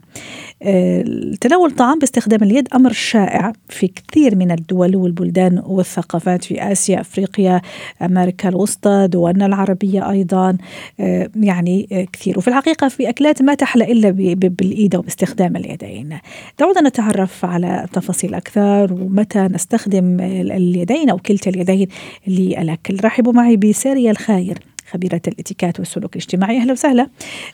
آه، 0.64 1.04
تناول 1.42 1.70
الطعام 1.70 2.00
باستخدام 2.00 2.44
اليد 2.44 2.68
أمر 2.76 2.92
شائع 2.92 3.54
في 3.70 3.88
كثير 3.88 4.36
من 4.36 4.52
الدول 4.52 4.96
والبلدان 4.96 5.62
والثقافات 5.66 6.44
في 6.44 6.72
آسيا، 6.72 7.02
أفريقيا، 7.02 7.62
أمريكا 8.02 8.50
الوسطى، 8.50 9.08
دولنا 9.12 9.46
العربية 9.46 10.10
أيضا 10.12 10.58
آه، 11.00 11.30
يعني 11.36 11.88
آه، 11.92 12.08
كثير، 12.14 12.38
وفي 12.38 12.48
الحقيقة 12.48 12.88
في 12.88 13.10
أكلات 13.10 13.42
ما 13.42 13.54
تحلى 13.54 13.92
إلا 13.92 14.12
بالإيد 14.36 14.96
وباستخدام 14.96 15.56
اليدين. 15.56 16.18
دعونا 16.60 16.82
نتعرف 16.82 17.46
على 17.46 17.86
تفاصيل 17.94 18.34
أكثر 18.34 18.94
ومتى 18.94 19.40
نستخدم 19.40 20.20
اليدين 20.20 21.10
أو 21.10 21.18
كلتا 21.18 21.50
اليدين 21.50 21.75
اليدين 21.76 22.60
للأكل. 22.60 22.98
رحبوا 23.04 23.34
معي 23.34 23.58
بسارية 23.58 24.12
الخاير 24.12 24.60
خبيرة 24.92 25.22
الاتيكات 25.28 25.80
والسلوك 25.80 26.16
الاجتماعي. 26.16 26.58
أهلا 26.58 26.72
وسهلا 26.72 27.08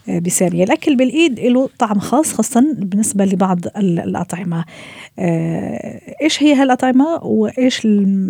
آه، 0.10 0.20
بسارية. 0.20 0.64
الأكل 0.64 0.96
بالإيد 0.96 1.40
له 1.40 1.70
طعم 1.80 2.00
خاص 2.00 2.34
خاصة 2.34 2.76
بالنسبة 2.78 3.26
لبعض 3.26 3.60
الأطعمة. 3.78 4.66
آه، 5.20 6.02
إيش 6.22 6.44
هي 6.44 6.54
هالأطعمة؟ 6.54 7.24
وإيش 7.24 7.86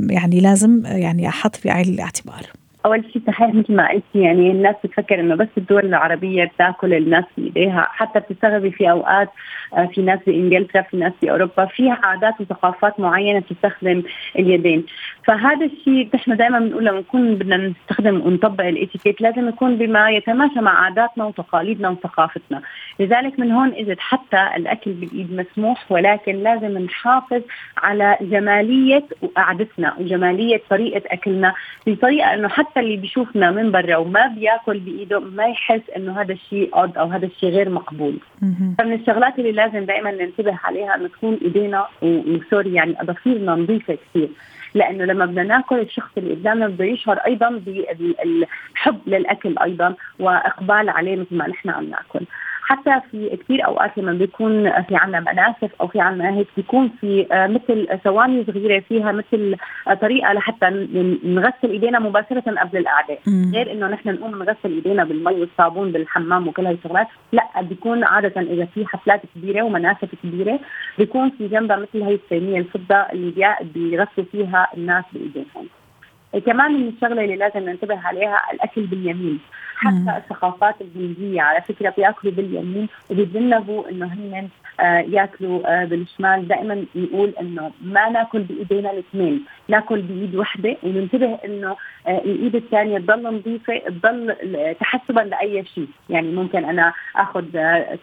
يعني 0.09 0.39
لازم 0.39 0.85
يعني 0.85 1.27
أحط 1.27 1.55
في 1.55 1.69
عين 1.69 1.87
الاعتبار؟ 1.87 2.60
أول 2.85 3.03
شيء 3.13 3.21
صحيح 3.27 3.53
مثل 3.53 3.75
ما 3.75 3.89
قلتي 3.89 4.19
يعني 4.21 4.51
الناس 4.51 4.75
بتفكر 4.83 5.19
إنه 5.19 5.35
بس 5.35 5.47
الدول 5.57 5.85
العربية 5.85 6.45
بتاكل 6.45 6.93
الناس 6.93 7.25
بايديها 7.37 7.87
حتى 7.91 8.19
بتستغربي 8.19 8.71
في 8.71 8.91
أوقات 8.91 9.29
آه، 9.73 9.85
في 9.85 10.01
ناس 10.01 10.19
بانجلترا 10.27 10.81
في 10.81 10.97
ناس 10.97 11.13
في 11.21 11.31
أوروبا 11.31 11.65
في 11.65 11.89
عادات 11.89 12.41
وثقافات 12.41 12.99
معينة 12.99 13.39
بتستخدم 13.39 14.03
اليدين. 14.39 14.85
فهذا 15.27 15.65
الشيء 15.65 16.09
نحن 16.15 16.37
دائما 16.37 16.59
بنقول 16.59 16.85
لما 16.85 16.99
نكون 16.99 17.35
بدنا 17.35 17.57
نستخدم 17.57 18.21
ونطبق 18.21 18.63
الإتيكيت 18.63 19.21
لازم 19.21 19.49
يكون 19.49 19.77
بما 19.77 20.09
يتماشى 20.09 20.59
مع 20.59 20.85
عاداتنا 20.85 21.25
وتقاليدنا 21.25 21.89
وثقافتنا. 21.89 22.61
لذلك 22.99 23.39
من 23.39 23.51
هون 23.51 23.73
اجت 23.73 23.99
حتى 23.99 24.49
الأكل 24.55 24.91
بالإيد 24.91 25.33
مسموح 25.33 25.91
ولكن 25.91 26.43
لازم 26.43 26.77
نحافظ 26.77 27.41
على 27.77 28.17
جمالية 28.21 29.03
قعدتنا 29.35 29.95
وجمالية 29.99 30.61
طريقة 30.69 31.01
أكلنا 31.11 31.53
بطريقة 31.87 32.33
إنه 32.33 32.47
حتى 32.47 32.70
اللي 32.79 32.97
بيشوفنا 32.97 33.51
من 33.51 33.71
برا 33.71 33.95
وما 33.97 34.27
بياكل 34.27 34.79
بإيده 34.79 35.19
ما 35.19 35.45
يحس 35.45 35.81
إنه 35.97 36.21
هذا 36.21 36.33
الشيء 36.33 36.69
اود 36.75 36.97
أو 36.97 37.07
هذا 37.07 37.25
الشيء 37.25 37.49
غير 37.49 37.69
مقبول. 37.69 38.17
فمن 38.77 38.93
الشغلات 38.93 39.39
اللي 39.39 39.51
لازم 39.51 39.85
دائما 39.85 40.11
ننتبه 40.11 40.59
عليها 40.63 40.95
إنه 40.95 41.07
تكون 41.07 41.39
إيدينا 41.41 41.85
وسوري 42.01 42.73
يعني 42.73 43.01
اظافيرنا 43.01 43.55
نظيفة 43.55 43.93
كثير. 43.93 44.29
لأنه 44.73 45.05
لما 45.05 45.25
بدنا 45.25 45.43
ناكل 45.43 45.79
الشخص 45.79 46.09
اللي 46.17 46.33
قدامنا 46.33 46.67
بده 46.67 46.85
يشعر 46.85 47.17
أيضا 47.17 47.49
بالحب 47.49 48.99
للأكل 49.07 49.55
أيضا 49.63 49.95
وإقبال 50.19 50.89
عليه 50.89 51.15
مثل 51.15 51.35
ما 51.35 51.47
نحن 51.47 51.69
عم 51.69 51.89
ناكل. 51.89 52.25
حتى 52.71 53.01
في 53.11 53.37
كثير 53.37 53.65
أوقات 53.65 53.97
لما 53.97 54.13
بيكون 54.13 54.81
في 54.81 54.95
عنا 54.95 55.19
مناسف 55.19 55.71
أو 55.81 55.87
في 55.87 55.99
عنا 55.99 56.29
هيك 56.29 56.47
بيكون 56.57 56.89
في 57.01 57.27
آه، 57.31 57.47
مثل 57.47 57.87
ثواني 58.03 58.45
صغيرة 58.47 58.79
فيها 58.79 59.11
مثل 59.11 59.55
آه، 59.87 59.93
طريقة 59.93 60.33
لحتى 60.33 60.65
نغسل 61.23 61.69
إيدينا 61.69 61.99
مباشرة 61.99 62.43
قبل 62.59 62.77
القعدة. 62.77 63.17
غير 63.53 63.71
إنه 63.71 63.87
نحن 63.87 64.09
نقوم 64.09 64.43
نغسل 64.43 64.71
إيدينا 64.75 65.03
بالمي 65.03 65.33
والصابون 65.33 65.91
بالحمام 65.91 66.47
وكل 66.47 66.65
هاي 66.65 66.73
الشغلات 66.73 67.07
لا 67.31 67.61
بيكون 67.61 68.03
عادة 68.03 68.41
إذا 68.41 68.65
في 68.65 68.85
حفلات 68.85 69.21
كبيرة 69.35 69.61
ومناسف 69.61 70.09
كبيرة 70.23 70.59
بيكون 70.97 71.29
في 71.29 71.47
جنبها 71.47 71.77
مثل 71.77 72.03
هي 72.03 72.15
الصينية 72.23 72.59
الفضة 72.59 72.95
اللي 72.95 73.55
بيغسلوا 73.61 74.25
فيها 74.31 74.67
الناس 74.77 75.03
بإيديهم. 75.13 75.80
كمان 76.39 76.71
من 76.73 76.87
الشغلة 76.87 77.23
اللي 77.23 77.35
لازم 77.35 77.59
ننتبه 77.69 77.99
عليها 78.07 78.41
الأكل 78.53 78.85
باليمين. 78.85 79.39
حتى 79.75 80.17
الثقافات 80.17 80.75
الهندية 80.81 81.41
على 81.41 81.61
فكرة 81.61 81.93
بيأكلوا 81.97 82.33
باليمين 82.33 82.87
وبيتجنبوا 83.09 83.89
إنه 83.89 84.05
هن 84.05 84.49
ياكلوا 85.01 85.81
آه، 85.81 85.85
بالشمال. 85.85 86.47
دائما 86.47 86.85
نقول 86.95 87.33
إنه 87.41 87.71
ما 87.81 88.09
ناكل 88.09 88.39
بإيدينا 88.39 88.91
الاثنين. 88.91 89.45
ناكل 89.67 90.01
بإيد 90.01 90.35
وحده 90.35 90.77
وننتبه 90.83 91.39
إنه 91.45 91.75
آه، 92.07 92.17
الإيد 92.17 92.55
الثانية 92.55 92.97
تضل 92.97 93.23
نظيفة 93.23 93.77
تضل 93.77 94.35
تحسبا 94.79 95.21
لأي 95.21 95.65
شيء. 95.65 95.87
يعني 96.09 96.31
ممكن 96.31 96.65
أنا 96.65 96.93
آخذ 97.15 97.45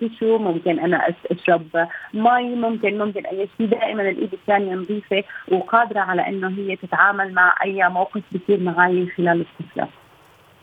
tissue 0.01 0.39
ممكن 0.39 0.79
أنا 0.79 1.15
أشرب 1.31 1.89
مي 2.15 2.55
ممكن 2.55 2.99
ممكن 2.99 3.27
أي 3.27 3.49
شيء. 3.59 3.67
دائما 3.67 4.03
الإيد 4.03 4.33
الثانية 4.33 4.75
نظيفة 4.75 5.25
وقادرة 5.49 6.01
على 6.01 6.29
إنه 6.29 6.49
هي 6.49 6.77
تتعامل 6.77 7.35
مع 7.35 7.55
أي 7.65 7.89
موقف 7.89 8.23
بيصير 8.33 8.61
معي 8.61 9.07
خلال 9.07 9.45
السفره 9.61 9.89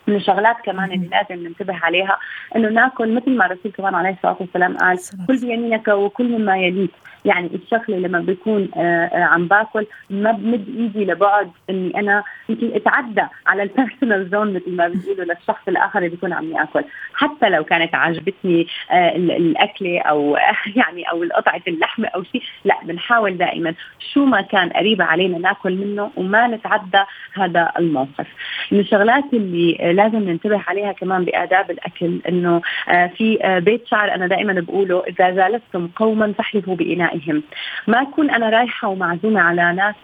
من 0.08 0.16
الشغلات 0.16 0.56
كمان 0.66 0.92
اللي 0.92 1.08
لازم 1.08 1.44
ننتبه 1.44 1.76
عليها 1.84 2.18
إنه 2.56 2.70
ناكل 2.70 3.14
مثل 3.14 3.32
ما 3.32 3.46
الرسول 3.46 3.72
كمان 3.72 3.96
عليه 3.96 4.10
الصلاه 4.10 4.38
والسلام 4.40 4.78
قال 4.78 4.98
كل 5.28 5.38
بيمينك 5.38 5.88
وكل 5.88 6.30
مما 6.30 6.58
يليك. 6.58 6.92
يعني 7.26 7.50
الشغله 7.56 7.98
لما 7.98 8.20
بكون 8.20 8.70
آه، 8.76 9.06
آه، 9.06 9.24
عم 9.24 9.48
باكل 9.48 9.86
ما 10.10 10.32
بمد 10.32 10.68
إيدي 10.78 11.06
لبعد 11.06 11.52
إني 11.70 12.00
أنا 12.00 12.24
يمكن 12.50 12.72
أتعدى 12.76 13.24
على 13.48 13.64
ال 13.64 13.71
personal 13.71 14.30
zone 14.30 14.54
مثل 14.56 14.72
ما 14.76 14.88
بيقولوا 14.88 15.26
للشخص 15.26 15.68
الآخر 15.68 16.00
اللي 16.00 16.10
بيكون 16.10 16.34
عم 16.34 16.52
يأكل. 16.52 16.84
حتى 17.14 17.50
لو 17.50 17.64
كانت 17.64 17.96
عجبتني 17.96 18.68
آه، 18.92 19.16
الأكلة 19.16 20.02
أو 20.02 20.38
يعني 20.80 21.04
أو 21.12 21.24
قطعة 21.36 21.62
اللحمه 21.68 22.08
أو 22.08 22.24
شيء 22.24 22.44
لا 22.66 22.76
بنحاول 22.84 23.38
دائما 23.38 23.74
شو 24.14 24.26
ما 24.26 24.42
كان 24.42 24.70
قريب 24.70 25.02
علينا 25.02 25.38
ناكل 25.38 25.76
منه 25.76 26.12
وما 26.16 26.48
نتعدى 26.48 27.04
هذا 27.34 27.72
الموقف. 27.80 28.28
من 28.72 28.80
الشغلات 28.80 29.24
اللي 29.34 29.94
لازم 29.96 30.30
ننتبه 30.30 30.62
عليها 30.68 30.92
كمان 30.92 31.26
بآداب 31.26 31.72
الأكل 31.72 32.22
إنه 32.30 32.62
في 32.88 33.60
بيت 33.66 33.88
شعر 33.88 34.16
أنا 34.16 34.28
دائما 34.28 34.54
بقوله 34.54 35.04
إذا 35.08 35.30
جالستم 35.30 35.88
قوما 35.88 36.34
فاحلفوا 36.34 36.76
بإنائهم. 36.76 37.44
ما 37.88 38.02
أكون 38.02 38.30
أنا 38.30 38.50
رايحة 38.50 38.88
ومعزومة 38.88 39.42
على 39.42 39.74
ناس 39.74 39.96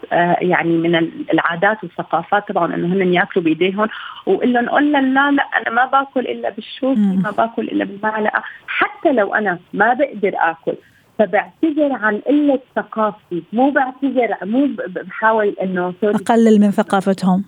يعني 0.41 0.77
من 0.77 0.95
العادات 1.33 1.83
والثقافات 1.83 2.47
طبعا 2.47 2.75
إنه 2.75 2.87
هن 2.87 3.13
يأكلوا 3.13 3.45
بإيديهم 3.45 3.87
وإلا 4.25 4.59
لهم 4.59 4.69
قول 4.69 4.91
لا 4.91 5.01
لا 5.01 5.29
أنا 5.29 5.69
ما 5.69 5.85
باكل 5.85 6.19
إلا 6.19 6.49
بالشوكة 6.49 7.15
ما 7.23 7.31
باكل 7.31 7.61
إلا 7.61 7.85
بالمعلقة 7.85 8.43
حتى 8.67 9.11
لو 9.11 9.33
أنا 9.35 9.59
ما 9.73 9.93
بقدر 9.93 10.33
آكل. 10.35 10.75
فبعتذر 11.19 11.93
عن 11.93 12.17
قلة 12.27 12.59
ثقافتي 12.75 13.43
مو 13.53 13.69
بعتذر 13.69 14.35
مو 14.45 14.69
بحاول 14.87 15.55
إنه 15.63 15.93
أقلل 16.03 16.61
من 16.61 16.71
ثقافتهم. 16.71 17.43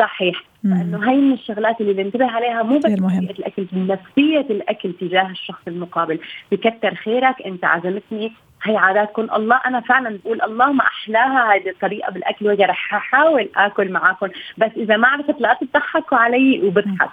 صحيح. 0.00 0.42
لأنه 0.64 1.10
هي 1.10 1.16
من 1.16 1.32
الشغلات 1.32 1.80
اللي 1.80 1.92
بنتبه 1.92 2.30
عليها 2.30 2.62
مو 2.62 2.78
بس 2.78 2.86
الأكل 2.86 3.66
نفسية 3.72 4.46
الأكل 4.50 4.92
تجاه 4.92 5.30
الشخص 5.30 5.62
المقابل. 5.68 6.18
بكتر 6.52 6.94
خيرك 6.94 7.42
أنت 7.46 7.64
عزمتني. 7.64 8.32
هي 8.62 8.76
عاداتكم. 8.76 9.28
الله 9.36 9.60
أنا 9.66 9.80
فعلا 9.80 10.18
بقول 10.24 10.42
الله 10.42 10.72
ما 10.72 10.84
أحلاها 10.84 11.54
هذه 11.54 11.70
الطريقة 11.70 12.12
بالأكل 12.12 12.46
وجه 12.46 12.66
رح 12.66 12.94
احاول 12.94 13.48
آكل 13.56 13.92
معاكم. 13.92 14.28
بس 14.58 14.70
إذا 14.76 14.96
ما 14.96 15.08
عرفت 15.08 15.40
لا 15.40 15.58
تضحكوا 15.60 16.18
علي 16.18 16.62
وبضحك. 16.62 17.10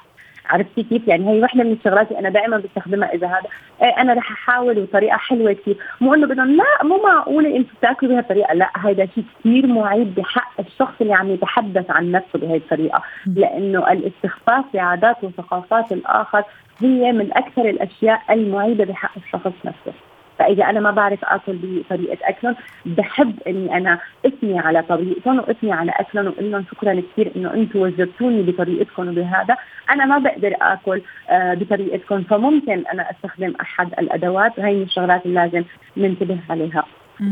عرفتي 0.50 0.84
كيف؟ 0.84 1.08
يعني 1.08 1.30
هي 1.30 1.44
وحده 1.44 1.64
من 1.64 1.72
الشغلات 1.72 2.08
اللي 2.08 2.20
أنا 2.20 2.30
دائما 2.30 2.58
بستخدمها 2.58 3.14
إذا 3.14 3.28
هذا. 3.28 3.50
إيه 3.84 4.02
أنا 4.02 4.14
رح 4.14 4.32
أحاول 4.32 4.80
وطريقه 4.80 5.18
حلوة 5.18 5.54
كثير 5.54 5.78
مو 6.02 6.14
إنه 6.14 6.28
بدهم 6.28 6.52
لا 6.52 6.84
مو 6.84 7.02
معقولة 7.04 7.56
أنتم 7.56 7.74
تاكلوا 7.82 8.12
بهالطريقه 8.12 8.54
لا 8.54 8.70
هذا 8.78 9.06
شيء 9.06 9.24
كثير 9.40 9.68
معيب 9.68 10.16
بحق 10.16 10.60
الشخص 10.60 10.94
اللي 11.02 11.14
عم 11.14 11.32
يتحدث 11.32 11.92
عن 11.92 12.12
نفسه 12.12 12.40
بهي 12.40 12.58
الطريقة. 12.58 13.04
لأنه 13.26 13.92
الاستخفاف 13.92 14.66
بعادات 14.74 15.24
وثقافات 15.24 15.92
الآخر 15.92 16.44
هي 16.82 17.12
من 17.12 17.38
أكثر 17.38 17.70
الأشياء 17.70 18.22
المعيبه 18.30 18.86
بحق 18.86 19.12
الشخص 19.18 19.54
نفسه. 19.66 19.94
فإذا 20.39 20.63
أنا 20.63 20.80
ما 20.80 20.91
بعرف 20.91 21.26
آكل 21.26 21.58
بطريقة 21.63 22.17
أكلهم 22.23 22.56
بحب 22.86 23.39
إني 23.47 23.78
أنا 23.78 24.00
أثني 24.26 24.60
على 24.60 24.82
طريقتهم 24.82 25.39
وأثني 25.39 25.71
على 25.71 25.91
أكلهم 25.95 26.26
واقول 26.26 26.52
لهم 26.52 26.65
شكرا 26.71 27.02
كثير 27.12 27.32
إنه 27.36 27.54
أنتم 27.54 27.80
وجبتوني 27.80 28.41
بطريقتكم 28.41 29.08
وبهذا. 29.08 29.58
أنا 29.89 30.06
ما 30.06 30.17
بقدر 30.17 30.56
آكل 30.62 31.02
آه 31.30 31.54
بطريقتكم 31.54 32.23
فممكن 32.23 32.84
أنا 32.93 33.12
أستخدم 33.12 33.54
أحد 33.62 33.88
الأدوات. 34.00 34.60
وهي 34.60 34.73
من 34.76 34.84
الشغلات 34.84 35.26
اللي 35.26 35.36
لازم 35.36 35.63
ننتبه 35.97 36.38
عليها. 36.50 36.84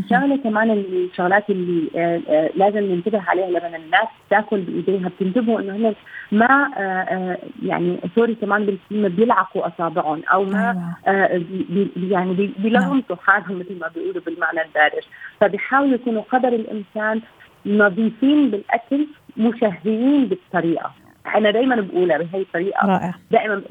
شغله 0.10 0.38
كمان 0.38 0.72
الشغلات 0.72 1.50
اللي 1.50 1.90
آه، 1.96 2.22
آه، 2.30 2.50
لازم 2.56 2.80
ننتبه 2.80 3.22
عليها 3.28 3.50
لما 3.50 3.78
الناس 3.78 4.08
تاكل 4.30 4.62
بإيديها. 4.62 5.10
بتنتبهوا 5.10 5.60
إنه 5.60 5.76
هن 5.76 5.96
ما 6.32 6.70
آه، 6.78 7.38
يعني 7.64 7.98
سوري 8.16 8.36
كمان 8.36 8.66
بالكلمة 8.66 9.08
بيلعقوا 9.08 9.68
أصابعهم 9.68 10.22
أو 10.34 10.44
ما 10.44 10.94
أيوة. 11.08 11.38
بي 11.38 11.92
يعني 12.10 12.54
بيلغمطوا 12.58 13.16
حالهم 13.16 13.60
مثل 13.60 13.80
ما 13.80 13.88
بيقولوا 13.96 14.22
بالمعنى 14.26 14.62
الدارج. 14.62 15.04
فبيحاولوا 15.42 15.96
يكونوا 15.96 16.22
قدر 16.22 16.48
الامكان 16.48 17.22
نظيفين 17.66 18.52
بالأكل 18.52 19.08
مشهيين 19.38 20.26
بالطريقة. 20.26 20.92
أنا 21.36 21.52
دائما 21.52 21.76
بقولها 21.76 22.18
بهي 22.18 22.42
الطريقة. 22.42 22.88
رائع. 22.88 23.14
دائما 23.32 23.62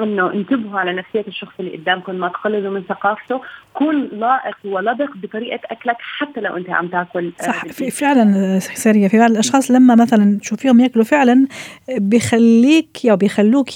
انه 0.00 0.32
انتبهوا 0.32 0.80
على 0.80 0.92
نفسية 0.92 1.24
الشخص 1.28 1.52
اللي 1.60 1.76
قدامكم 1.76 2.14
ما 2.14 2.28
تقللوا 2.28 2.72
من 2.72 2.82
ثقافته. 2.82 3.40
كن 3.74 4.08
لائق 4.12 4.56
ولبق 4.64 5.10
بطريقة 5.16 5.60
أكلك 5.64 5.96
حتى 5.98 6.40
لو 6.40 6.56
أنت 6.56 6.70
عم 6.70 6.88
تاكل 6.88 7.32
آه، 7.40 7.46
صح 7.46 7.66
في 7.66 7.90
فعلا 7.90 8.58
سريه 8.58 9.08
في 9.08 9.18
بعض 9.18 9.30
الأشخاص 9.30 9.70
لما 9.70 9.94
مثلا 9.94 10.38
تشوفيهم 10.38 10.80
يأكلوا 10.80 11.04
فعلا 11.04 11.46
بيخليك 11.88 13.06
أو 13.10 13.16
بيخلوك 13.16 13.68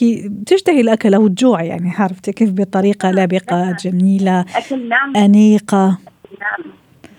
تشتهي 0.47 0.81
الأكل 0.81 1.15
أو 1.15 1.29
تجوع 1.29 1.63
يعني 1.63 1.93
عرفتي؟ 1.99 2.33
كيف 2.33 2.51
بطريقة 2.53 3.11
لابقه 3.11 3.77
جميلة 3.81 4.41
أكل 4.41 4.89
نعم. 4.89 5.17
أنيقة. 5.17 5.99
نعم. 6.41 6.73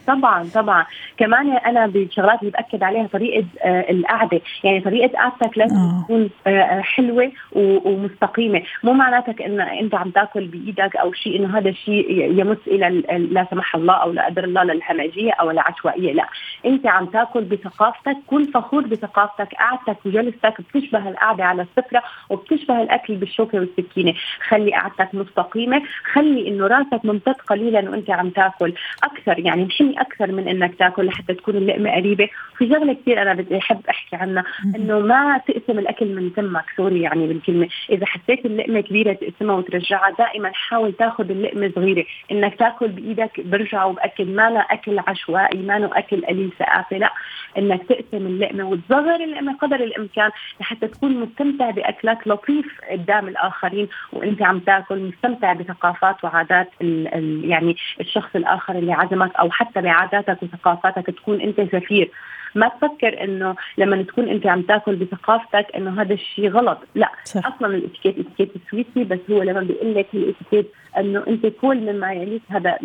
طبعا 0.07 0.49
طبعا. 0.53 0.85
كمان 1.17 1.51
أنا 1.51 1.87
بالشغلات 1.87 2.39
اللي 2.39 2.51
باكد 2.51 2.83
عليها 2.83 3.07
طريقة 3.07 3.45
آه 3.61 3.91
القعدة. 3.91 4.41
يعني 4.63 4.81
طريقة 4.81 5.17
قعدتك 5.17 5.57
لازم 5.57 5.75
آه. 5.75 6.03
تكون 6.03 6.29
آه 6.47 6.81
حلوة 6.81 7.31
ومستقيمة. 7.55 8.61
مو 8.83 8.93
معناتك 8.93 9.41
إن 9.41 9.61
أنت 9.61 9.95
عم 9.95 10.09
تأكل 10.09 10.45
بإيدك 10.45 10.95
أو 10.95 11.13
شيء 11.13 11.39
إنه 11.39 11.57
هذا 11.57 11.69
الشيء 11.69 12.11
يمس 12.39 12.57
إلى 12.67 13.03
لا 13.31 13.47
سمح 13.51 13.75
الله 13.75 13.93
أو 13.93 14.11
لا 14.11 14.25
قدر 14.25 14.43
الله 14.43 14.63
للهمجيه 14.63 15.31
أو 15.31 15.51
العشوائية. 15.51 16.13
لا. 16.13 16.27
أنت 16.65 16.87
عم 16.87 17.05
تأكل 17.05 17.41
بثقافتك. 17.41 18.17
كن 18.27 18.43
فخور 18.51 18.81
بثقافتك 18.87 19.53
قعدتك 19.53 20.05
وجلستك. 20.05 20.61
بتشبه 20.61 21.09
القعدة 21.09 21.43
على 21.45 21.61
السفره 21.61 22.03
وبتشبه 22.29 22.81
الأكل 22.81 23.15
بالشوكة 23.15 23.59
والسكينة. 23.59 24.13
خلي 24.47 24.71
قعدتك 24.73 25.09
مستقيمة. 25.13 25.81
خلي 26.13 26.47
إنه 26.47 26.67
راسك 26.67 27.05
ممتد 27.05 27.35
قليلا 27.47 27.89
وأنت 27.89 28.09
عم 28.09 28.29
تأكل. 28.29 28.73
أكثر 29.03 29.39
يعني 29.39 29.65
محمي 29.91 30.01
أكثر 30.01 30.31
من 30.31 30.47
إنك 30.47 30.75
تأكل 30.75 31.05
لحتى 31.05 31.33
تكون 31.33 31.55
اللقمة 31.55 31.91
قريبة. 31.91 32.29
في 32.57 32.69
شغلة 32.69 32.93
كثير 32.93 33.21
أنا 33.21 33.33
بدي 33.33 33.57
أحب 33.57 33.81
أحكي 33.89 34.15
عنها 34.15 34.43
إنه 34.75 34.99
ما 34.99 35.37
تقسم 35.47 35.79
الأكل 35.79 36.15
من 36.15 36.33
تمك. 36.33 36.65
سوري 36.77 37.01
يعني 37.01 37.27
بالكلمة. 37.27 37.67
إذا 37.89 38.05
حسيت 38.05 38.45
اللقمة 38.45 38.81
كبيرة 38.81 39.13
تقسمها 39.13 39.55
وترجعها 39.55 40.15
دائما 40.17 40.51
حاول 40.53 40.93
تاخذ 40.93 41.29
اللقمة 41.29 41.71
صغيرة. 41.75 42.05
إنك 42.31 42.55
تاكل 42.55 42.87
بإيدك 42.87 43.41
برجع 43.41 43.85
وباكد 43.85 44.27
ما 44.27 44.59
أكل 44.59 44.99
عشوائي 45.07 45.61
ما 45.61 45.89
أكل 45.93 46.25
قليل 46.25 46.51
ثقافة 46.59 46.97
لا. 46.97 47.11
إنك 47.57 47.83
تقسم 47.83 48.25
اللقمة 48.27 48.63
وتصغر 48.69 49.15
اللقمة 49.15 49.57
قدر 49.57 49.75
الإمكان 49.75 50.29
لحتى 50.59 50.87
تكون 50.87 51.19
مستمتع 51.19 51.69
بأكلك 51.69 52.27
لطيف 52.27 52.81
قدام 52.91 53.27
الآخرين 53.27 53.87
وأنت 54.13 54.41
عم 54.41 54.59
تاكل 54.59 54.99
مستمتع 54.99 55.53
بثقافات 55.53 56.23
وعادات 56.23 56.69
ال 56.81 57.07
ال 57.07 57.49
يعني 57.49 57.75
الشخص 57.99 58.35
الآخر 58.35 58.75
اللي 58.75 58.93
عزمك 58.93 59.35
أو 59.35 59.51
حتى 59.51 59.80
بعاداتك 59.81 60.43
وثقافاتك 60.43 61.05
تكون 61.05 61.41
أنت 61.41 61.61
سفير. 61.61 62.11
ما 62.55 62.67
تفكر 62.67 63.23
إنه 63.23 63.55
لما 63.77 64.03
تكون 64.03 64.29
أنت 64.29 64.47
عم 64.47 64.61
تاكل 64.61 64.95
بثقافتك 64.95 65.67
إنه 65.75 66.01
هذا 66.01 66.13
الشيء 66.13 66.49
غلط. 66.49 66.77
لا 66.95 67.09
صح. 67.23 67.47
أصلا 67.47 67.75
الاتيكيت 67.75 68.19
اتيكيت 68.19 68.51
سويسي 68.71 69.03
بس 69.03 69.19
هو 69.31 69.43
لما 69.43 69.61
بيقول 69.61 69.95
لك 69.95 70.07
الإتيكيت 70.13 70.71
إنه 70.97 71.23
أنت 71.27 71.45
كل 71.45 71.93
مما 71.93 72.13
يليك 72.13 72.41
هذا 72.49 72.77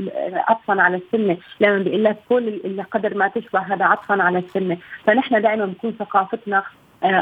عطفا 0.49 0.83
على 0.83 0.97
السنة. 0.97 1.37
لما 1.61 1.79
بيقول 1.79 2.05
لك 2.05 2.17
كل 2.29 2.49
اللي 2.49 2.83
قدر 2.83 3.15
ما 3.15 3.29
تشبه 3.29 3.61
هذا 3.61 3.85
عطفا 3.85 4.23
على 4.23 4.39
السنة. 4.39 4.77
فنحن 5.05 5.43
دائما 5.43 5.65
بنكون 5.67 5.93
ثقافتنا 5.99 6.63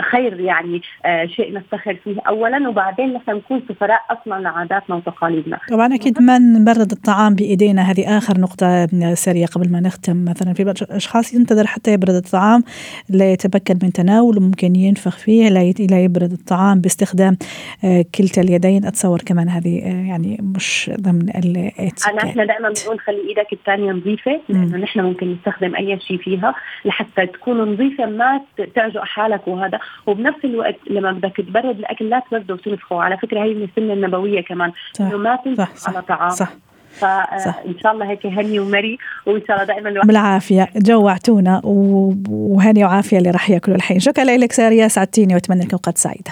خير 0.01 0.41
يعني 0.41 0.83
آه، 1.05 1.27
شيء 1.27 1.53
نفتخر 1.53 1.95
فيه 2.05 2.17
اولا 2.29 2.69
وبعدين 2.69 3.13
نحن 3.13 3.31
نكون 3.31 3.63
سفراء 3.69 4.01
أصلا 4.11 4.41
لعاداتنا 4.43 4.97
وتقاليدنا. 4.97 5.59
طبعا 5.71 5.95
أكيد 5.95 6.23
ما 6.23 6.39
نبرد 6.39 6.91
الطعام 6.93 7.35
بإيدينا 7.35 7.83
هذه 7.83 8.19
آخر 8.19 8.41
نقطة 8.41 8.87
سريعة 9.15 9.49
قبل 9.49 9.73
ما 9.73 9.81
نختم 9.81 10.25
مثلا 10.25 10.53
في 10.53 10.65
بعض 10.65 10.75
الأشخاص 10.83 11.35
ينتظر 11.35 11.67
حتى 11.67 11.93
يبرد 11.93 12.15
الطعام 12.15 12.63
لا 13.09 13.33
يتمكن 13.33 13.79
من 13.83 13.93
تناوله 13.93 14.41
ممكن 14.41 14.77
ينفخ 14.77 15.19
فيه 15.19 15.49
لا 15.91 16.05
يبرد 16.05 16.33
الطعام 16.33 16.81
باستخدام 16.81 17.37
آه، 17.85 18.05
كلتا 18.15 18.43
اليدين 18.43 18.85
أتصور 18.85 19.19
كمان 19.27 19.49
هذه 19.49 19.79
يعني 20.09 20.39
مش 20.57 20.91
ضمن 21.01 21.29
الإتيكيت. 21.29 22.07
إحنا 22.25 22.45
دائما 22.45 22.69
بنقول 22.69 23.01
خلي 23.01 23.29
إيدك 23.29 23.53
الثانية 23.53 23.93
نظيفة 23.93 24.41
لأنه 24.49 24.77
نحن 24.77 25.01
ممكن 25.01 25.33
نستخدم 25.33 25.75
أي 25.77 26.01
شيء 26.01 26.19
فيها 26.19 26.55
لحتى 26.85 27.27
تكون 27.27 27.73
نظيفة 27.73 28.07
ما 28.07 28.41
تعجق 28.75 29.05
حالك 29.05 29.49
وهذا 29.49 29.74
هذا. 29.75 29.83
وبنفس 30.07 30.45
الوقت 30.45 30.77
لما 30.91 31.13
بدك 31.13 31.37
تبرد 31.37 31.79
الأكل 31.79 32.11
لا 32.11 32.23
تبرده 32.31 32.55
وتنفخه 32.55 33.03
على 33.03 33.17
فكرة 33.17 33.43
هي 33.43 33.55
من 33.55 33.63
السنة 33.63 33.93
النبوية 33.93 34.41
كمان 34.41 34.73
إنه 35.01 35.17
ما 35.17 35.39
تنفخ 35.45 35.89
على 35.89 36.03
طعام. 36.03 36.31
صح 36.31 36.53
فان 36.95 37.75
شاء 37.83 37.93
الله 37.93 38.11
هيك 38.11 38.27
هني 38.27 38.59
ومري 38.59 38.99
وإن 39.27 39.43
شاء 39.49 39.57
الله 39.57 39.67
دائما 39.67 39.89
الواحد 39.89 40.09
بالعافية 40.09 40.69
جوعتونا 40.77 41.61
وهني 41.65 42.85
وعافية 42.85 43.19
اللي 43.19 43.31
راح 43.31 43.51
يأكلوا 43.51 43.77
الحين. 43.77 43.99
شكرا 44.01 44.25
لك 44.25 44.53
ساريا 44.53 44.89
سعدتيني 44.89 45.35
وأتمنى 45.35 45.61
لكم 45.61 45.71
اوقات 45.73 45.99
سعيدة. 45.99 46.31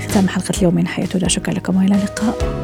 ختام 0.00 0.28
حلقة 0.28 0.58
اليوم 0.58 0.74
من 0.74 0.86
حياتنا. 0.86 1.28
شكرا 1.28 1.54
لكم 1.54 1.76
وإلى 1.76 1.94
اللقاء. 1.94 2.61